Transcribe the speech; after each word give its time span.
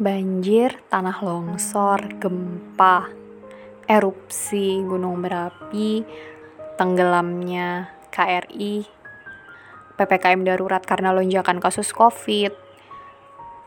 banjir, 0.00 0.80
tanah 0.88 1.20
longsor, 1.20 2.16
gempa, 2.16 3.12
erupsi 3.84 4.80
gunung 4.80 5.20
berapi, 5.20 6.00
tenggelamnya 6.80 7.92
KRI, 8.08 8.88
PPKM 10.00 10.40
darurat 10.40 10.80
karena 10.80 11.12
lonjakan 11.12 11.60
kasus 11.60 11.92
COVID, 11.92 12.56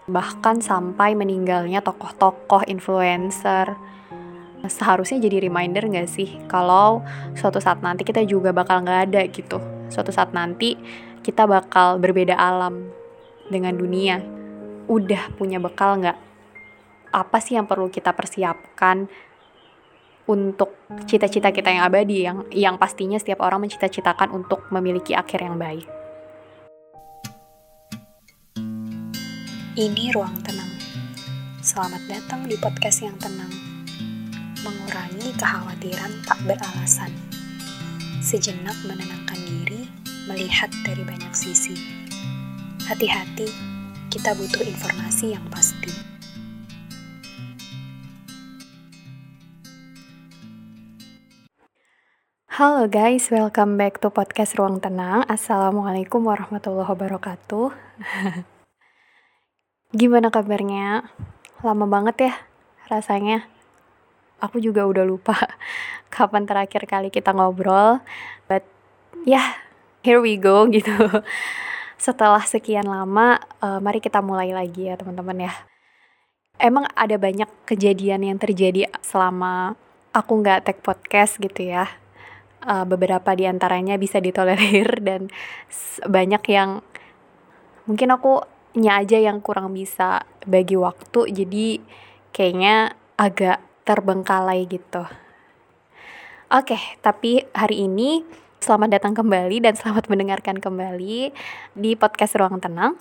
bahkan 0.10 0.58
sampai 0.58 1.14
meninggalnya 1.14 1.86
tokoh-tokoh 1.86 2.65
influencer. 2.65 3.78
Seharusnya 4.65 5.22
jadi 5.22 5.38
reminder 5.38 5.86
gak 5.86 6.10
sih 6.10 6.42
kalau 6.50 7.06
suatu 7.38 7.62
saat 7.62 7.86
nanti 7.86 8.02
kita 8.02 8.26
juga 8.26 8.50
bakal 8.50 8.81
gak 8.81 9.13
ada 9.13 9.22
gitu. 9.29 9.62
Suatu 9.94 10.10
saat 10.10 10.34
nanti 10.34 10.74
kita 11.22 11.46
bakal 11.46 12.02
berbeda 12.02 12.34
alam 12.34 12.90
dengan 13.54 13.78
dunia. 13.78 14.42
Udah 14.88 15.31
punya 15.40 15.63
bekal 15.63 15.99
gak? 16.04 16.20
Apa 17.13 17.38
sih 17.40 17.55
yang 17.55 17.70
perlu 17.70 17.88
kita 17.88 18.12
persiapkan 18.12 19.07
untuk 20.23 20.80
cita-cita 21.03 21.52
kita 21.52 21.67
yang 21.67 21.84
abadi 21.84 22.23
yang 22.23 22.38
yang 22.52 22.76
pastinya 22.80 23.20
setiap 23.20 23.43
orang 23.43 23.67
mencita-citakan 23.67 24.31
untuk 24.31 24.63
memiliki 24.71 25.12
akhir 25.12 25.43
yang 25.43 25.59
baik. 25.59 25.88
Ini 29.73 30.13
ruang 30.13 30.38
tenang. 30.45 30.70
Selamat 31.63 32.04
datang 32.05 32.45
di 32.45 32.55
podcast 32.62 33.02
yang 33.04 33.18
tenang. 33.18 33.52
Mengurangi 34.62 35.34
kekhawatiran 35.35 36.23
tak 36.23 36.40
beralasan. 36.45 37.12
Sejenak 38.23 38.77
menenangkan 38.85 39.40
diri, 39.43 39.90
melihat 40.29 40.71
dari 40.88 41.04
banyak 41.04 41.34
sisi. 41.35 41.76
Hati-hati, 42.85 43.73
kita 44.13 44.38
butuh 44.38 44.62
informasi 44.62 45.34
yang 45.34 45.41
pasti. 45.49 45.90
Halo 52.54 52.85
guys, 52.85 53.34
welcome 53.34 53.74
back 53.74 53.98
to 53.98 54.13
podcast 54.13 54.54
Ruang 54.54 54.77
Tenang. 54.77 55.26
Assalamualaikum 55.26 56.29
warahmatullahi 56.29 56.85
wabarakatuh. 56.85 57.74
Gimana 59.98 60.30
kabarnya? 60.30 61.09
Lama 61.65 61.90
banget 61.90 62.30
ya 62.30 62.34
rasanya. 62.93 63.49
Aku 64.38 64.62
juga 64.62 64.86
udah 64.86 65.09
lupa 65.09 65.34
kapan 66.14 66.46
terakhir 66.46 66.86
kali 66.86 67.09
kita 67.09 67.34
ngobrol. 67.34 68.06
But 68.46 68.62
ya, 69.26 69.42
yeah, 69.42 69.48
here 70.06 70.22
we 70.22 70.38
go 70.38 70.70
gitu. 70.70 71.26
Setelah 72.04 72.44
sekian 72.44 72.84
lama, 72.84 73.40
uh, 73.64 73.80
mari 73.80 74.04
kita 74.04 74.20
mulai 74.20 74.52
lagi 74.52 74.92
ya 74.92 75.00
teman-teman 75.00 75.48
ya. 75.48 75.54
Emang 76.59 76.84
ada 77.00 77.16
banyak 77.16 77.48
kejadian 77.64 78.28
yang 78.28 78.36
terjadi 78.36 78.92
selama 79.00 79.80
aku 80.12 80.44
nggak 80.44 80.68
tag 80.68 80.78
podcast 80.84 81.40
gitu 81.40 81.64
ya 81.64 81.88
uh, 82.68 82.84
beberapa 82.84 83.31
di 83.36 83.48
antaranya 83.48 83.96
bisa 83.96 84.20
ditolerir 84.20 85.00
dan 85.08 85.31
banyak 86.04 86.44
yang 86.52 86.84
mungkin 87.88 88.09
aku 88.12 88.44
nya 88.74 89.00
aja 89.00 89.22
yang 89.22 89.40
kurang 89.40 89.72
bisa 89.72 90.26
bagi 90.50 90.76
waktu 90.76 91.30
jadi 91.30 91.68
kayaknya 92.34 92.98
agak 93.16 93.62
terbengkalai 93.86 94.66
gitu. 94.66 95.06
Oke, 96.54 96.74
okay, 96.74 96.84
tapi 97.02 97.46
hari 97.54 97.86
ini 97.86 98.26
selamat 98.64 98.95
datang 98.95 99.11
kembali 99.11 99.59
dan 99.59 99.75
selamat 99.75 100.08
mendengarkan 100.08 100.56
kembali 100.64 101.36
di 101.75 101.92
podcast 102.00 102.39
Ruang 102.39 102.64
Tenang. 102.64 102.95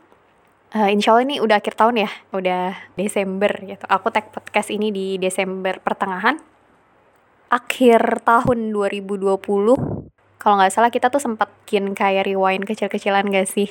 Uh, 0.75 0.91
insya 0.91 1.15
Allah 1.15 1.23
ini 1.23 1.39
udah 1.39 1.63
akhir 1.63 1.79
tahun 1.79 2.03
ya, 2.03 2.11
udah 2.35 2.75
Desember 2.99 3.55
gitu. 3.63 3.87
Aku 3.87 4.11
tag 4.11 4.35
podcast 4.35 4.75
ini 4.75 4.91
di 4.91 5.23
Desember 5.23 5.79
pertengahan 5.79 6.43
akhir 7.47 8.27
tahun 8.27 8.75
2020 8.75 9.39
kalau 10.41 10.55
nggak 10.57 10.73
salah 10.73 10.89
kita 10.89 11.13
tuh 11.13 11.21
sempat 11.21 11.53
bikin 11.63 11.93
kayak 11.93 12.25
rewind 12.25 12.65
kecil-kecilan 12.65 13.29
gak 13.29 13.45
sih 13.45 13.69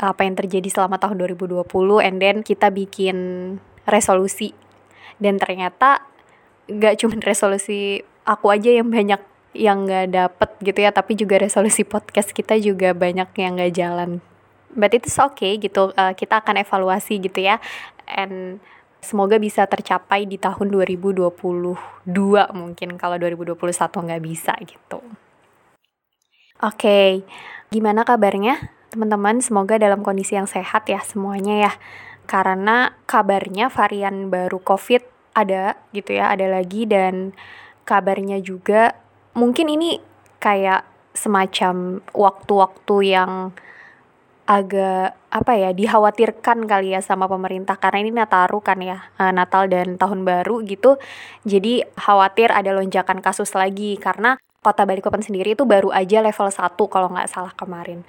apa 0.00 0.24
yang 0.24 0.32
terjadi 0.32 0.64
selama 0.72 0.96
tahun 0.96 1.20
2020 1.36 1.60
and 2.00 2.16
then 2.24 2.36
kita 2.40 2.72
bikin 2.72 3.16
resolusi 3.84 4.56
dan 5.20 5.36
ternyata 5.36 6.08
gak 6.72 7.04
cuma 7.04 7.20
resolusi 7.20 8.00
aku 8.24 8.48
aja 8.48 8.72
yang 8.72 8.88
banyak 8.88 9.20
yang 9.56 9.88
gak 9.88 10.12
dapet 10.12 10.50
gitu 10.60 10.78
ya 10.84 10.90
tapi 10.92 11.16
juga 11.16 11.40
resolusi 11.40 11.82
podcast 11.84 12.32
kita 12.36 12.56
juga 12.60 12.92
banyak 12.92 13.28
yang 13.38 13.56
gak 13.56 13.74
jalan 13.74 14.10
but 14.76 14.92
itu 14.92 15.08
oke 15.18 15.38
okay 15.38 15.56
gitu 15.56 15.90
uh, 15.96 16.12
kita 16.12 16.44
akan 16.44 16.60
evaluasi 16.60 17.16
gitu 17.20 17.40
ya 17.40 17.56
and 18.04 18.60
Semoga 18.98 19.38
bisa 19.38 19.62
tercapai 19.70 20.26
di 20.26 20.42
tahun 20.42 20.74
2022 20.74 21.30
mungkin 22.50 22.88
kalau 22.98 23.16
2021 23.16 23.54
nggak 23.78 24.22
bisa 24.26 24.52
gitu. 24.66 24.98
Oke, 26.58 26.74
okay. 26.74 27.10
gimana 27.70 28.02
kabarnya 28.02 28.74
teman-teman? 28.90 29.38
Semoga 29.38 29.78
dalam 29.78 30.02
kondisi 30.02 30.34
yang 30.34 30.50
sehat 30.50 30.90
ya 30.90 30.98
semuanya 31.06 31.70
ya. 31.70 31.72
Karena 32.26 32.98
kabarnya 33.06 33.70
varian 33.70 34.34
baru 34.34 34.58
COVID 34.58 35.06
ada 35.38 35.78
gitu 35.94 36.18
ya, 36.18 36.34
ada 36.34 36.50
lagi 36.50 36.82
dan 36.82 37.38
kabarnya 37.86 38.42
juga 38.42 38.98
mungkin 39.38 39.70
ini 39.70 40.02
kayak 40.42 40.82
semacam 41.14 42.02
waktu-waktu 42.10 42.96
yang 43.06 43.32
agak 44.48 45.12
apa 45.28 45.52
ya 45.60 45.70
dikhawatirkan 45.76 46.64
kali 46.66 46.96
ya 46.96 47.00
sama 47.04 47.30
pemerintah. 47.30 47.78
Karena 47.78 48.02
ini 48.02 48.10
Nataru 48.10 48.58
kan 48.64 48.82
ya 48.82 48.98
eh, 49.20 49.30
Natal 49.30 49.70
dan 49.70 49.94
tahun 49.94 50.26
baru 50.26 50.66
gitu. 50.66 50.98
Jadi 51.46 51.86
khawatir 51.94 52.50
ada 52.50 52.74
lonjakan 52.74 53.22
kasus 53.22 53.54
lagi. 53.54 53.94
Karena 54.00 54.40
kota 54.58 54.82
Balikpapan 54.88 55.22
sendiri 55.22 55.54
itu 55.54 55.62
baru 55.68 55.94
aja 55.94 56.18
level 56.18 56.48
1 56.50 56.74
kalau 56.90 57.08
nggak 57.14 57.30
salah 57.30 57.54
kemarin 57.54 58.02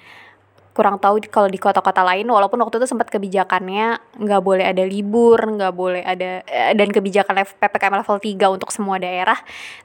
kurang 0.80 0.96
tahu 0.96 1.20
kalau 1.28 1.52
di 1.52 1.60
kota-kota 1.60 2.00
lain 2.00 2.24
walaupun 2.24 2.56
waktu 2.64 2.80
itu 2.80 2.88
sempat 2.88 3.12
kebijakannya 3.12 4.00
nggak 4.16 4.40
boleh 4.40 4.64
ada 4.64 4.80
libur 4.88 5.36
nggak 5.36 5.76
boleh 5.76 6.00
ada 6.00 6.40
eh, 6.48 6.72
dan 6.72 6.88
kebijakan 6.88 7.44
ppkm 7.60 8.00
level 8.00 8.16
3 8.16 8.56
untuk 8.56 8.72
semua 8.72 8.96
daerah 8.96 9.36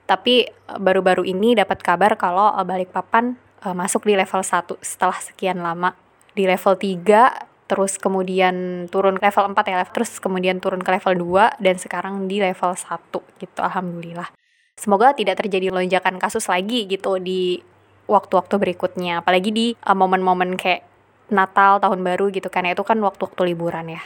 tapi 0.08 0.48
eh, 0.48 0.80
baru-baru 0.80 1.28
ini 1.28 1.60
dapat 1.60 1.84
kabar 1.84 2.16
kalau 2.16 2.48
Balikpapan 2.64 3.36
masuk 3.74 4.06
di 4.06 4.14
level 4.14 4.46
1 4.46 4.78
setelah 4.84 5.18
sekian 5.18 5.58
lama. 5.64 5.98
Di 6.36 6.46
level 6.46 6.78
3 6.78 7.66
terus 7.66 7.98
kemudian 7.98 8.86
turun 8.94 9.18
ke 9.18 9.26
level 9.26 9.58
4 9.58 9.74
ya 9.74 9.82
terus 9.90 10.22
kemudian 10.22 10.62
turun 10.62 10.86
ke 10.86 10.90
level 10.94 11.34
2 11.58 11.58
dan 11.58 11.82
sekarang 11.82 12.30
di 12.30 12.38
level 12.38 12.78
1 12.78 13.42
gitu 13.42 13.60
alhamdulillah. 13.64 14.30
Semoga 14.76 15.16
tidak 15.16 15.42
terjadi 15.42 15.72
lonjakan 15.72 16.20
kasus 16.20 16.46
lagi 16.52 16.86
gitu 16.86 17.18
di 17.18 17.64
waktu-waktu 18.06 18.56
berikutnya 18.62 19.22
apalagi 19.26 19.50
di 19.50 19.68
uh, 19.86 19.98
momen-momen 19.98 20.58
kayak 20.58 20.86
Natal 21.34 21.82
tahun 21.82 22.06
baru 22.06 22.30
gitu 22.30 22.54
kan 22.54 22.70
itu 22.70 22.86
kan 22.86 23.02
waktu-waktu 23.02 23.54
liburan 23.54 23.98
ya 23.98 24.04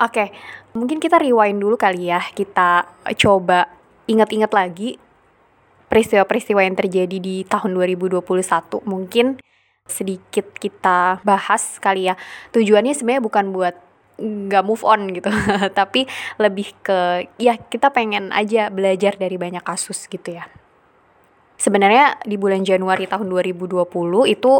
Oke, 0.00 0.18
okay, 0.18 0.28
mungkin 0.72 0.96
kita 0.98 1.20
rewind 1.20 1.60
dulu 1.60 1.76
kali 1.76 2.08
ya. 2.08 2.24
Kita 2.32 2.88
coba 3.22 3.68
ingat-ingat 4.08 4.48
lagi 4.50 4.96
peristiwa-peristiwa 5.92 6.64
yang 6.64 6.74
terjadi 6.74 7.16
di 7.20 7.44
tahun 7.44 7.76
2021. 7.76 8.24
Mungkin 8.88 9.36
sedikit 9.84 10.48
kita 10.56 11.20
bahas 11.22 11.76
kali 11.76 12.08
ya. 12.08 12.16
Tujuannya 12.56 12.96
sebenarnya 12.96 13.20
bukan 13.20 13.52
buat 13.52 13.76
nggak 14.16 14.64
move 14.64 14.80
on 14.80 15.12
gitu, 15.12 15.28
tapi 15.78 16.08
lebih 16.40 16.72
ke 16.80 17.28
ya 17.36 17.60
kita 17.60 17.92
pengen 17.92 18.32
aja 18.32 18.72
belajar 18.72 19.20
dari 19.20 19.36
banyak 19.36 19.60
kasus 19.60 20.08
gitu 20.08 20.40
ya. 20.40 20.48
Sebenarnya 21.62 22.18
di 22.26 22.34
bulan 22.34 22.66
Januari 22.66 23.06
tahun 23.06 23.30
2020 23.30 23.86
itu 24.26 24.52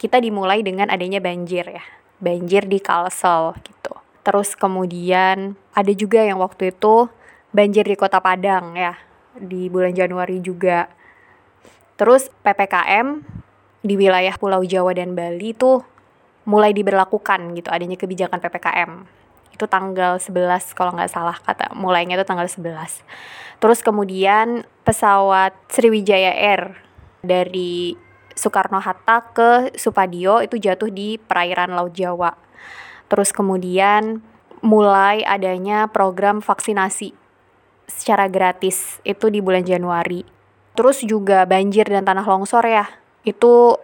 kita 0.00 0.16
dimulai 0.24 0.64
dengan 0.64 0.88
adanya 0.88 1.20
banjir 1.20 1.68
ya. 1.68 1.84
Banjir 2.16 2.64
di 2.64 2.80
Kalsel 2.80 3.52
gitu. 3.60 3.92
Terus 4.24 4.56
kemudian 4.56 5.52
ada 5.76 5.92
juga 5.92 6.24
yang 6.24 6.40
waktu 6.40 6.72
itu 6.72 7.12
banjir 7.52 7.84
di 7.84 7.92
Kota 7.92 8.24
Padang 8.24 8.72
ya 8.72 8.96
di 9.36 9.68
bulan 9.68 9.92
Januari 9.92 10.40
juga. 10.40 10.88
Terus 12.00 12.32
PPKM 12.40 13.20
di 13.84 13.94
wilayah 14.00 14.32
Pulau 14.40 14.64
Jawa 14.64 14.96
dan 14.96 15.12
Bali 15.12 15.52
itu 15.52 15.84
mulai 16.48 16.72
diberlakukan 16.72 17.52
gitu 17.52 17.68
adanya 17.68 18.00
kebijakan 18.00 18.40
PPKM. 18.40 18.90
Itu 19.54 19.70
tanggal 19.70 20.18
11 20.18 20.74
kalau 20.74 20.90
nggak 20.98 21.12
salah 21.14 21.38
kata 21.38 21.70
mulainya 21.78 22.18
itu 22.18 22.26
tanggal 22.26 22.50
11. 22.50 22.66
Terus 23.62 23.80
kemudian 23.80 24.66
pesawat 24.82 25.54
Sriwijaya 25.70 26.34
Air 26.34 26.76
dari 27.22 27.94
Soekarno 28.34 28.82
Hatta 28.82 29.30
ke 29.30 29.70
Supadio 29.78 30.42
itu 30.42 30.58
jatuh 30.58 30.90
di 30.90 31.16
perairan 31.16 31.72
Laut 31.72 31.94
Jawa. 31.94 32.34
Terus 33.06 33.30
kemudian 33.30 34.20
mulai 34.58 35.22
adanya 35.22 35.86
program 35.86 36.42
vaksinasi 36.42 37.14
secara 37.86 38.26
gratis 38.26 38.98
itu 39.06 39.30
di 39.30 39.38
bulan 39.38 39.62
Januari. 39.62 40.26
Terus 40.74 41.06
juga 41.06 41.46
banjir 41.46 41.86
dan 41.86 42.02
tanah 42.02 42.26
longsor 42.26 42.66
ya 42.66 42.90
itu 43.22 43.78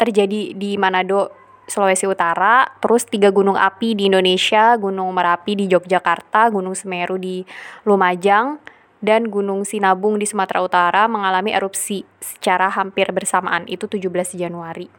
terjadi 0.00 0.56
di 0.56 0.74
Manado 0.80 1.41
Sulawesi 1.72 2.04
Utara, 2.04 2.68
terus 2.84 3.08
tiga 3.08 3.32
gunung 3.32 3.56
api 3.56 3.96
di 3.96 4.12
Indonesia, 4.12 4.76
Gunung 4.76 5.08
Merapi 5.16 5.56
di 5.56 5.64
Yogyakarta, 5.72 6.52
Gunung 6.52 6.76
Semeru 6.76 7.16
di 7.16 7.40
Lumajang, 7.88 8.60
dan 9.00 9.32
Gunung 9.32 9.64
Sinabung 9.64 10.20
di 10.20 10.28
Sumatera 10.28 10.60
Utara 10.60 11.08
mengalami 11.08 11.56
erupsi 11.56 12.04
secara 12.20 12.68
hampir 12.68 13.08
bersamaan, 13.08 13.64
itu 13.64 13.88
17 13.88 14.36
Januari. 14.36 14.92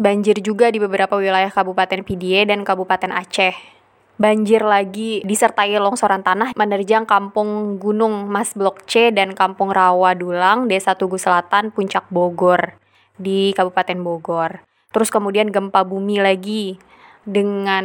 Banjir 0.00 0.40
juga 0.40 0.72
di 0.72 0.80
beberapa 0.80 1.20
wilayah 1.20 1.52
Kabupaten 1.52 2.00
Pidie 2.00 2.48
dan 2.48 2.64
Kabupaten 2.64 3.12
Aceh 3.12 3.82
banjir 4.22 4.62
lagi 4.62 5.18
disertai 5.26 5.74
longsoran 5.82 6.22
tanah 6.22 6.54
menerjang 6.54 7.08
kampung 7.08 7.80
Gunung 7.82 8.30
Mas 8.30 8.54
Blok 8.54 8.86
C 8.86 9.10
dan 9.10 9.34
kampung 9.34 9.74
Rawa 9.74 10.14
Dulang, 10.14 10.70
Desa 10.70 10.94
Tugu 10.94 11.18
Selatan, 11.18 11.74
Puncak 11.74 12.06
Bogor 12.06 12.78
di 13.18 13.50
Kabupaten 13.50 13.98
Bogor. 13.98 14.71
Terus 14.92 15.08
kemudian 15.08 15.48
gempa 15.48 15.82
bumi 15.82 16.20
lagi 16.20 16.76
dengan 17.24 17.84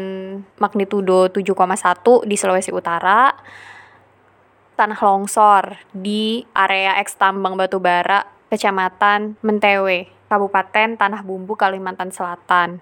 magnitudo 0.59 1.31
7,1 1.31 2.27
di 2.27 2.36
Sulawesi 2.36 2.75
Utara. 2.75 3.31
Tanah 4.77 5.00
longsor 5.01 5.89
di 5.89 6.45
area 6.54 7.01
eks 7.01 7.18
tambang 7.18 7.57
batubara 7.57 8.21
Kecamatan 8.54 9.36
Mentewe, 9.42 10.06
Kabupaten 10.30 10.95
Tanah 10.95 11.25
Bumbu, 11.25 11.57
Kalimantan 11.57 12.13
Selatan. 12.13 12.80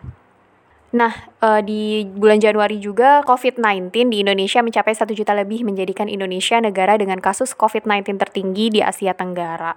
Nah, 0.96 1.12
uh, 1.44 1.60
di 1.60 2.08
bulan 2.08 2.40
Januari 2.40 2.80
juga 2.80 3.20
COVID-19 3.28 3.92
di 4.12 4.24
Indonesia 4.24 4.64
mencapai 4.64 4.96
1 4.96 5.12
juta 5.12 5.36
lebih 5.36 5.68
menjadikan 5.68 6.08
Indonesia 6.08 6.56
negara 6.64 6.96
dengan 6.96 7.20
kasus 7.20 7.52
COVID-19 7.52 8.16
tertinggi 8.16 8.72
di 8.72 8.80
Asia 8.80 9.12
Tenggara. 9.12 9.76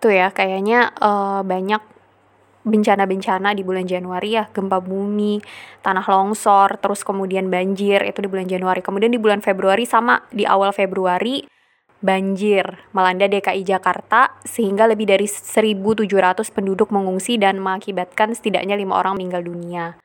Tuh 0.00 0.12
ya, 0.12 0.32
kayaknya 0.32 0.96
uh, 0.96 1.44
banyak 1.44 1.95
bencana-bencana 2.66 3.54
di 3.54 3.62
bulan 3.62 3.86
Januari 3.86 4.34
ya, 4.34 4.50
gempa 4.50 4.82
bumi, 4.82 5.38
tanah 5.86 6.02
longsor, 6.02 6.82
terus 6.82 7.06
kemudian 7.06 7.46
banjir 7.46 8.02
itu 8.02 8.18
di 8.18 8.28
bulan 8.28 8.50
Januari. 8.50 8.82
Kemudian 8.82 9.14
di 9.14 9.22
bulan 9.22 9.38
Februari 9.38 9.86
sama 9.86 10.18
di 10.34 10.42
awal 10.42 10.74
Februari 10.74 11.46
banjir 12.02 12.66
melanda 12.92 13.24
DKI 13.24 13.64
Jakarta 13.64 14.36
sehingga 14.44 14.84
lebih 14.84 15.08
dari 15.08 15.24
1.700 15.24 16.04
penduduk 16.52 16.92
mengungsi 16.92 17.40
dan 17.40 17.62
mengakibatkan 17.62 18.36
setidaknya 18.36 18.76
lima 18.76 19.00
orang 19.00 19.16
meninggal 19.16 19.46
dunia. 19.46 19.96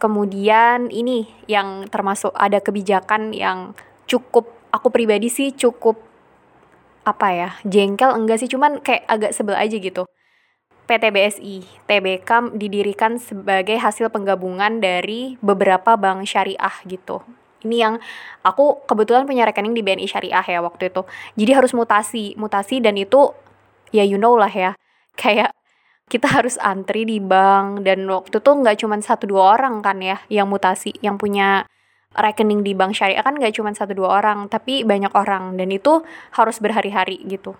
Kemudian 0.00 0.88
ini 0.88 1.28
yang 1.44 1.84
termasuk 1.92 2.32
ada 2.32 2.56
kebijakan 2.64 3.36
yang 3.36 3.76
cukup 4.08 4.48
aku 4.72 4.88
pribadi 4.88 5.28
sih 5.28 5.52
cukup 5.52 6.00
apa 7.04 7.28
ya 7.32 7.50
jengkel 7.68 8.12
enggak 8.16 8.40
sih 8.40 8.48
cuman 8.48 8.80
kayak 8.80 9.04
agak 9.04 9.36
sebel 9.36 9.58
aja 9.58 9.76
gitu. 9.76 10.08
PT 10.90 11.14
BSI, 11.14 11.56
TBK 11.86 12.58
didirikan 12.58 13.14
sebagai 13.22 13.78
hasil 13.78 14.10
penggabungan 14.10 14.82
dari 14.82 15.38
beberapa 15.38 15.94
bank 15.94 16.26
syariah 16.26 16.74
gitu. 16.82 17.22
Ini 17.62 17.76
yang 17.78 17.94
aku 18.42 18.82
kebetulan 18.90 19.22
punya 19.22 19.46
rekening 19.46 19.70
di 19.70 19.86
BNI 19.86 20.10
Syariah 20.10 20.42
ya 20.42 20.58
waktu 20.58 20.90
itu. 20.90 21.06
Jadi 21.38 21.52
harus 21.54 21.70
mutasi 21.78 22.34
mutasi 22.34 22.82
dan 22.82 22.98
itu 22.98 23.30
ya 23.94 24.02
you 24.02 24.18
know 24.18 24.34
lah 24.34 24.50
ya. 24.50 24.74
Kayak 25.20 25.54
kita 26.10 26.26
harus 26.26 26.58
antri 26.58 27.06
di 27.06 27.22
bank 27.22 27.86
dan 27.86 28.02
waktu 28.10 28.42
itu 28.42 28.50
nggak 28.50 28.82
cuma 28.82 28.98
satu 28.98 29.30
dua 29.30 29.54
orang 29.54 29.78
kan 29.86 30.02
ya 30.02 30.18
yang 30.26 30.50
mutasi 30.50 30.90
yang 31.06 31.22
punya 31.22 31.70
rekening 32.18 32.66
di 32.66 32.74
bank 32.74 32.98
syariah 32.98 33.22
kan 33.22 33.38
nggak 33.38 33.54
cuma 33.54 33.70
satu 33.70 33.94
dua 33.94 34.18
orang 34.18 34.50
tapi 34.50 34.82
banyak 34.82 35.14
orang. 35.14 35.54
Dan 35.54 35.70
itu 35.70 36.02
harus 36.34 36.58
berhari-hari 36.58 37.22
gitu 37.30 37.54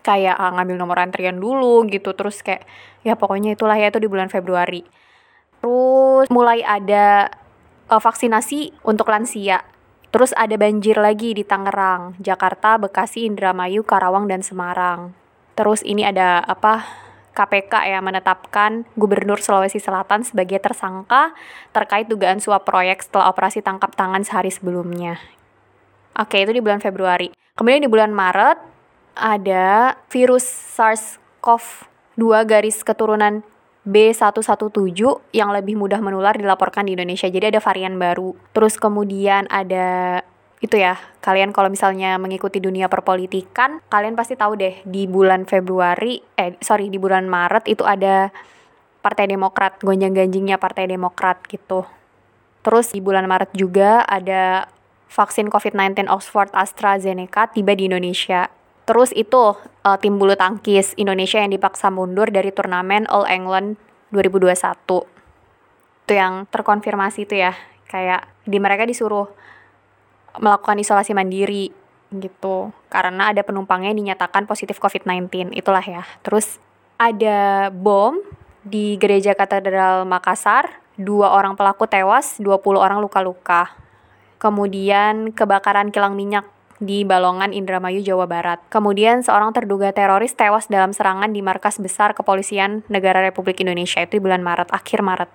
kayak 0.00 0.36
uh, 0.36 0.52
ngambil 0.56 0.76
nomor 0.76 0.98
antrian 1.00 1.36
dulu 1.36 1.84
gitu 1.88 2.16
terus 2.16 2.40
kayak 2.40 2.64
ya 3.04 3.16
pokoknya 3.16 3.54
itulah 3.56 3.76
ya 3.76 3.92
itu 3.92 4.00
di 4.00 4.08
bulan 4.08 4.32
Februari 4.32 4.84
terus 5.60 6.26
mulai 6.32 6.64
ada 6.64 7.28
uh, 7.90 7.98
vaksinasi 7.98 8.86
untuk 8.86 9.10
lansia. 9.10 9.66
Terus 10.10 10.34
ada 10.34 10.54
banjir 10.58 10.98
lagi 10.98 11.34
di 11.34 11.46
Tangerang, 11.46 12.18
Jakarta, 12.18 12.78
Bekasi, 12.78 13.26
Indramayu, 13.26 13.86
Karawang, 13.86 14.26
dan 14.26 14.42
Semarang. 14.42 15.14
Terus 15.58 15.82
ini 15.82 16.06
ada 16.06 16.40
apa? 16.46 16.86
KPK 17.30 17.94
ya 17.94 18.02
menetapkan 18.02 18.90
Gubernur 18.98 19.38
Sulawesi 19.38 19.78
Selatan 19.78 20.26
sebagai 20.26 20.58
tersangka 20.58 21.30
terkait 21.70 22.10
dugaan 22.10 22.42
suap 22.42 22.66
proyek 22.66 23.06
setelah 23.06 23.30
operasi 23.30 23.62
tangkap 23.62 23.94
tangan 23.94 24.26
sehari 24.26 24.50
sebelumnya. 24.50 25.14
Oke, 26.18 26.42
itu 26.42 26.50
di 26.50 26.58
bulan 26.58 26.82
Februari. 26.82 27.30
Kemudian 27.54 27.86
di 27.86 27.88
bulan 27.88 28.10
Maret 28.10 28.58
ada 29.14 29.96
virus 30.08 30.44
SARS-CoV-2 30.76 32.24
garis 32.46 32.82
keturunan 32.82 33.42
B117 33.88 34.70
yang 35.32 35.50
lebih 35.50 35.74
mudah 35.74 36.04
menular 36.04 36.36
dilaporkan 36.36 36.84
di 36.84 36.94
Indonesia. 36.94 37.26
Jadi 37.26 37.56
ada 37.56 37.60
varian 37.64 37.96
baru. 37.96 38.36
Terus 38.52 38.76
kemudian 38.76 39.48
ada 39.48 40.20
itu 40.60 40.76
ya, 40.76 41.00
kalian 41.24 41.56
kalau 41.56 41.72
misalnya 41.72 42.20
mengikuti 42.20 42.60
dunia 42.60 42.92
perpolitikan, 42.92 43.80
kalian 43.88 44.12
pasti 44.12 44.36
tahu 44.36 44.60
deh 44.60 44.84
di 44.84 45.08
bulan 45.08 45.48
Februari, 45.48 46.20
eh 46.36 46.52
sorry 46.60 46.92
di 46.92 47.00
bulan 47.00 47.24
Maret 47.24 47.64
itu 47.64 47.80
ada 47.88 48.28
Partai 49.00 49.32
Demokrat, 49.32 49.80
gonjang-ganjingnya 49.80 50.60
Partai 50.60 50.84
Demokrat 50.84 51.40
gitu. 51.48 51.88
Terus 52.60 52.92
di 52.92 53.00
bulan 53.00 53.24
Maret 53.24 53.56
juga 53.56 54.04
ada 54.04 54.68
vaksin 55.08 55.48
COVID-19 55.48 56.12
Oxford 56.12 56.52
AstraZeneca 56.52 57.48
tiba 57.48 57.72
di 57.72 57.88
Indonesia. 57.88 58.52
Terus 58.90 59.14
itu 59.14 59.54
uh, 59.54 59.98
tim 60.02 60.18
bulu 60.18 60.34
tangkis 60.34 60.98
Indonesia 60.98 61.38
yang 61.38 61.54
dipaksa 61.54 61.94
mundur 61.94 62.26
dari 62.26 62.50
turnamen 62.50 63.06
All 63.06 63.22
England 63.30 63.78
2021. 64.10 64.50
Itu 66.02 66.12
yang 66.18 66.50
terkonfirmasi 66.50 67.22
itu 67.22 67.38
ya. 67.38 67.54
Kayak 67.86 68.26
di 68.42 68.58
mereka 68.58 68.82
disuruh 68.90 69.30
melakukan 70.42 70.82
isolasi 70.82 71.14
mandiri 71.14 71.70
gitu. 72.10 72.74
Karena 72.90 73.30
ada 73.30 73.46
penumpangnya 73.46 73.94
yang 73.94 74.10
dinyatakan 74.10 74.50
positif 74.50 74.82
COVID-19. 74.82 75.54
Itulah 75.54 75.86
ya. 75.86 76.02
Terus 76.26 76.58
ada 76.98 77.70
bom 77.70 78.18
di 78.66 78.98
gereja 78.98 79.38
katedral 79.38 80.02
Makassar. 80.02 80.66
Dua 80.98 81.30
orang 81.30 81.54
pelaku 81.54 81.86
tewas, 81.86 82.42
20 82.42 82.58
orang 82.74 82.98
luka-luka. 82.98 83.70
Kemudian 84.42 85.30
kebakaran 85.30 85.94
kilang 85.94 86.18
minyak 86.18 86.42
di 86.80 87.04
Balongan, 87.04 87.52
Indramayu, 87.52 88.00
Jawa 88.00 88.24
Barat. 88.24 88.58
Kemudian 88.72 89.20
seorang 89.20 89.52
terduga 89.52 89.92
teroris 89.92 90.32
tewas 90.32 90.66
dalam 90.66 90.96
serangan 90.96 91.28
di 91.30 91.44
markas 91.44 91.76
besar 91.76 92.16
kepolisian 92.16 92.82
negara 92.88 93.20
Republik 93.20 93.60
Indonesia 93.60 94.00
itu 94.00 94.18
di 94.18 94.22
bulan 94.24 94.40
Maret, 94.40 94.72
akhir 94.72 95.04
Maret. 95.04 95.30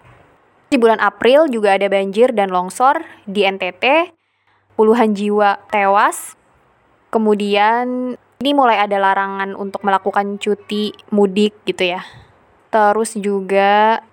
Di 0.74 0.82
bulan 0.82 0.98
April 0.98 1.46
juga 1.48 1.78
ada 1.78 1.86
banjir 1.86 2.34
dan 2.34 2.50
longsor 2.50 3.06
di 3.30 3.46
NTT, 3.46 4.12
puluhan 4.74 5.14
jiwa 5.14 5.62
tewas. 5.70 6.34
Kemudian 7.14 8.18
ini 8.42 8.52
mulai 8.52 8.82
ada 8.82 8.98
larangan 9.00 9.54
untuk 9.56 9.86
melakukan 9.86 10.42
cuti 10.42 10.92
mudik 11.14 11.56
gitu 11.70 11.96
ya. 11.96 12.02
Terus 12.74 13.16
juga 13.16 14.04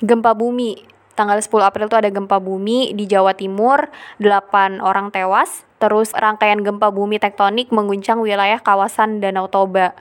gempa 0.00 0.32
bumi 0.32 0.89
tanggal 1.14 1.38
10 1.38 1.50
April 1.66 1.86
itu 1.88 1.96
ada 1.98 2.10
gempa 2.10 2.38
bumi 2.38 2.94
di 2.94 3.04
Jawa 3.06 3.34
Timur, 3.34 3.90
8 4.22 4.80
orang 4.82 5.10
tewas. 5.10 5.64
Terus 5.80 6.12
rangkaian 6.12 6.60
gempa 6.60 6.92
bumi 6.92 7.16
tektonik 7.16 7.72
mengguncang 7.72 8.20
wilayah 8.20 8.60
kawasan 8.60 9.24
Danau 9.24 9.48
Toba. 9.48 9.96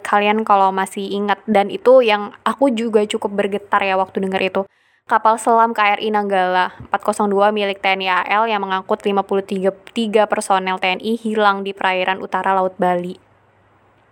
Kalian 0.00 0.46
kalau 0.46 0.70
masih 0.72 1.04
ingat 1.10 1.42
dan 1.44 1.68
itu 1.68 2.00
yang 2.00 2.32
aku 2.46 2.72
juga 2.72 3.04
cukup 3.04 3.34
bergetar 3.34 3.82
ya 3.84 3.98
waktu 4.00 4.24
dengar 4.24 4.40
itu. 4.40 4.62
Kapal 5.08 5.40
selam 5.40 5.72
KRI 5.72 6.12
Nanggala 6.12 6.76
402 6.92 7.48
milik 7.56 7.80
TNI 7.80 8.28
AL 8.28 8.44
yang 8.44 8.60
mengangkut 8.60 9.00
53 9.00 9.72
personel 10.28 10.76
TNI 10.76 11.16
hilang 11.16 11.64
di 11.64 11.72
perairan 11.72 12.20
utara 12.20 12.52
Laut 12.52 12.76
Bali. 12.76 13.27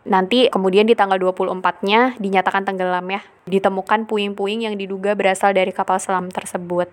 Nanti 0.07 0.47
kemudian 0.47 0.87
di 0.87 0.95
tanggal 0.95 1.19
24-nya 1.19 2.15
dinyatakan 2.23 2.63
tenggelam 2.63 3.07
ya. 3.11 3.27
Ditemukan 3.51 4.07
puing-puing 4.07 4.63
yang 4.63 4.79
diduga 4.79 5.19
berasal 5.19 5.51
dari 5.51 5.75
kapal 5.75 5.99
selam 5.99 6.31
tersebut. 6.31 6.87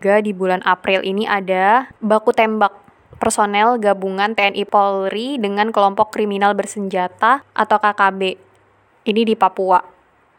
Juga 0.00 0.20
di 0.20 0.32
bulan 0.32 0.60
April 0.64 1.04
ini 1.04 1.28
ada 1.28 1.88
baku 2.00 2.32
tembak 2.32 2.72
personel 3.20 3.80
gabungan 3.80 4.36
TNI 4.36 4.64
Polri 4.68 5.40
dengan 5.40 5.72
kelompok 5.72 6.12
kriminal 6.12 6.52
bersenjata 6.56 7.44
atau 7.52 7.76
KKB. 7.80 8.36
Ini 9.04 9.22
di 9.24 9.36
Papua. 9.36 9.80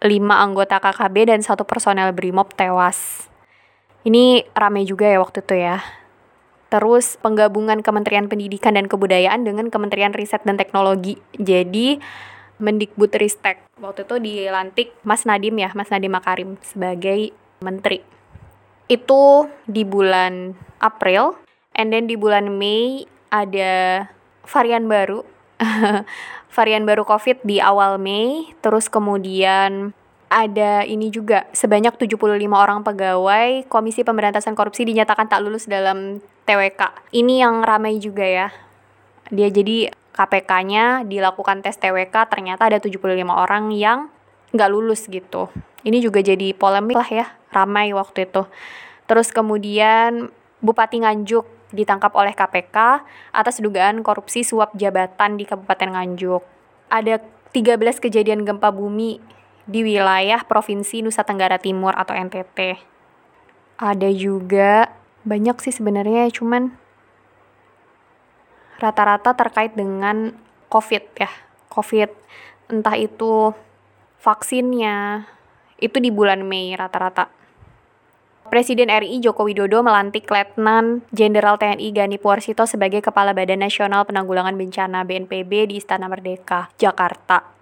Lima 0.06 0.42
anggota 0.42 0.78
KKB 0.78 1.34
dan 1.34 1.42
satu 1.42 1.66
personel 1.66 2.14
BRIMOB 2.14 2.54
tewas. 2.54 3.30
Ini 4.06 4.46
rame 4.54 4.86
juga 4.86 5.10
ya 5.10 5.18
waktu 5.18 5.42
itu 5.42 5.56
ya 5.58 6.05
terus 6.76 7.16
penggabungan 7.24 7.80
Kementerian 7.80 8.28
Pendidikan 8.28 8.76
dan 8.76 8.92
Kebudayaan 8.92 9.48
dengan 9.48 9.72
Kementerian 9.72 10.12
Riset 10.12 10.44
dan 10.44 10.60
Teknologi. 10.60 11.16
Jadi 11.40 12.04
Mendikbud 12.60 13.16
Ristek 13.16 13.64
waktu 13.80 14.04
itu 14.04 14.16
dilantik 14.20 14.92
Mas 15.08 15.24
Nadim 15.24 15.56
ya, 15.56 15.72
Mas 15.72 15.88
Nadim 15.88 16.12
Makarim 16.12 16.60
sebagai 16.60 17.32
menteri. 17.64 18.04
Itu 18.92 19.48
di 19.64 19.88
bulan 19.88 20.56
April, 20.84 21.40
and 21.80 21.96
then 21.96 22.12
di 22.12 22.20
bulan 22.20 22.60
Mei 22.60 23.08
ada 23.32 24.08
varian 24.44 24.92
baru, 24.92 25.24
varian 26.56 26.84
baru 26.84 27.08
COVID 27.08 27.44
di 27.48 27.64
awal 27.64 28.00
Mei, 28.04 28.52
terus 28.60 28.92
kemudian 28.92 29.96
ada 30.30 30.82
ini 30.84 31.14
juga 31.14 31.46
sebanyak 31.54 31.96
75 31.96 32.18
orang 32.50 32.82
pegawai 32.82 33.70
Komisi 33.70 34.02
Pemberantasan 34.02 34.58
Korupsi 34.58 34.84
dinyatakan 34.84 35.30
tak 35.30 35.46
lulus 35.46 35.70
dalam 35.70 36.20
TWK. 36.50 37.14
Ini 37.14 37.46
yang 37.46 37.62
ramai 37.62 38.02
juga 38.02 38.26
ya. 38.26 38.48
Dia 39.30 39.50
jadi 39.50 39.94
KPK-nya 40.16 41.04
dilakukan 41.06 41.60
tes 41.60 41.76
TWK 41.76 42.16
ternyata 42.32 42.72
ada 42.72 42.80
75 42.80 43.04
orang 43.28 43.70
yang 43.76 44.08
nggak 44.56 44.72
lulus 44.72 45.12
gitu. 45.12 45.52
Ini 45.86 46.02
juga 46.02 46.24
jadi 46.24 46.56
polemik 46.56 46.98
lah 46.98 47.10
ya, 47.12 47.26
ramai 47.54 47.94
waktu 47.94 48.26
itu. 48.26 48.48
Terus 49.06 49.30
kemudian 49.30 50.34
Bupati 50.64 51.04
Nganjuk 51.04 51.46
ditangkap 51.76 52.16
oleh 52.16 52.34
KPK 52.34 53.04
atas 53.36 53.60
dugaan 53.60 54.02
korupsi 54.02 54.42
suap 54.42 54.74
jabatan 54.74 55.38
di 55.38 55.46
Kabupaten 55.46 55.94
Nganjuk. 55.94 56.42
Ada 56.90 57.22
13 57.52 58.02
kejadian 58.02 58.48
gempa 58.48 58.72
bumi 58.72 59.35
di 59.66 59.82
wilayah 59.82 60.46
Provinsi 60.46 61.02
Nusa 61.02 61.26
Tenggara 61.26 61.58
Timur 61.58 61.94
atau 61.98 62.14
NTT. 62.14 62.78
Ada 63.82 64.10
juga 64.14 64.94
banyak 65.26 65.58
sih 65.60 65.74
sebenarnya 65.74 66.30
cuman 66.30 66.70
rata-rata 68.78 69.34
terkait 69.34 69.74
dengan 69.74 70.38
COVID 70.70 71.04
ya. 71.18 71.32
COVID 71.74 72.10
entah 72.72 72.96
itu 72.98 73.52
vaksinnya 74.22 75.28
itu 75.82 75.98
di 76.00 76.10
bulan 76.14 76.46
Mei 76.46 76.78
rata-rata. 76.78 77.28
Presiden 78.46 78.94
RI 78.94 79.26
Joko 79.26 79.50
Widodo 79.50 79.82
melantik 79.82 80.30
Letnan 80.30 81.02
Jenderal 81.10 81.58
TNI 81.58 81.90
Gani 81.90 82.22
Puarsito 82.22 82.70
sebagai 82.70 83.02
Kepala 83.02 83.34
Badan 83.34 83.66
Nasional 83.66 84.06
Penanggulangan 84.06 84.54
Bencana 84.54 85.02
BNPB 85.02 85.74
di 85.74 85.82
Istana 85.82 86.06
Merdeka, 86.06 86.70
Jakarta. 86.78 87.55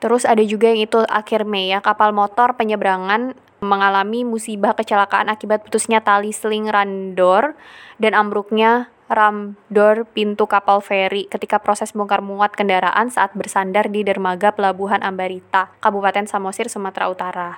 Terus 0.00 0.24
ada 0.24 0.40
juga 0.40 0.72
yang 0.72 0.80
itu 0.80 1.04
akhir 1.04 1.44
Mei 1.44 1.68
ya, 1.68 1.84
kapal 1.84 2.16
motor 2.16 2.56
penyeberangan 2.56 3.36
mengalami 3.60 4.24
musibah 4.24 4.72
kecelakaan 4.72 5.28
akibat 5.28 5.60
putusnya 5.60 6.00
tali 6.00 6.32
seling 6.32 6.72
randor 6.72 7.52
dan 8.00 8.16
ambruknya 8.16 8.88
ramdor 9.10 10.08
pintu 10.16 10.48
kapal 10.48 10.80
feri 10.80 11.28
ketika 11.28 11.60
proses 11.60 11.92
bongkar 11.92 12.24
muat 12.24 12.56
kendaraan 12.56 13.12
saat 13.12 13.36
bersandar 13.36 13.92
di 13.92 14.00
dermaga 14.00 14.54
Pelabuhan 14.56 15.04
Ambarita, 15.04 15.74
Kabupaten 15.84 16.24
Samosir, 16.24 16.72
Sumatera 16.72 17.10
Utara. 17.12 17.50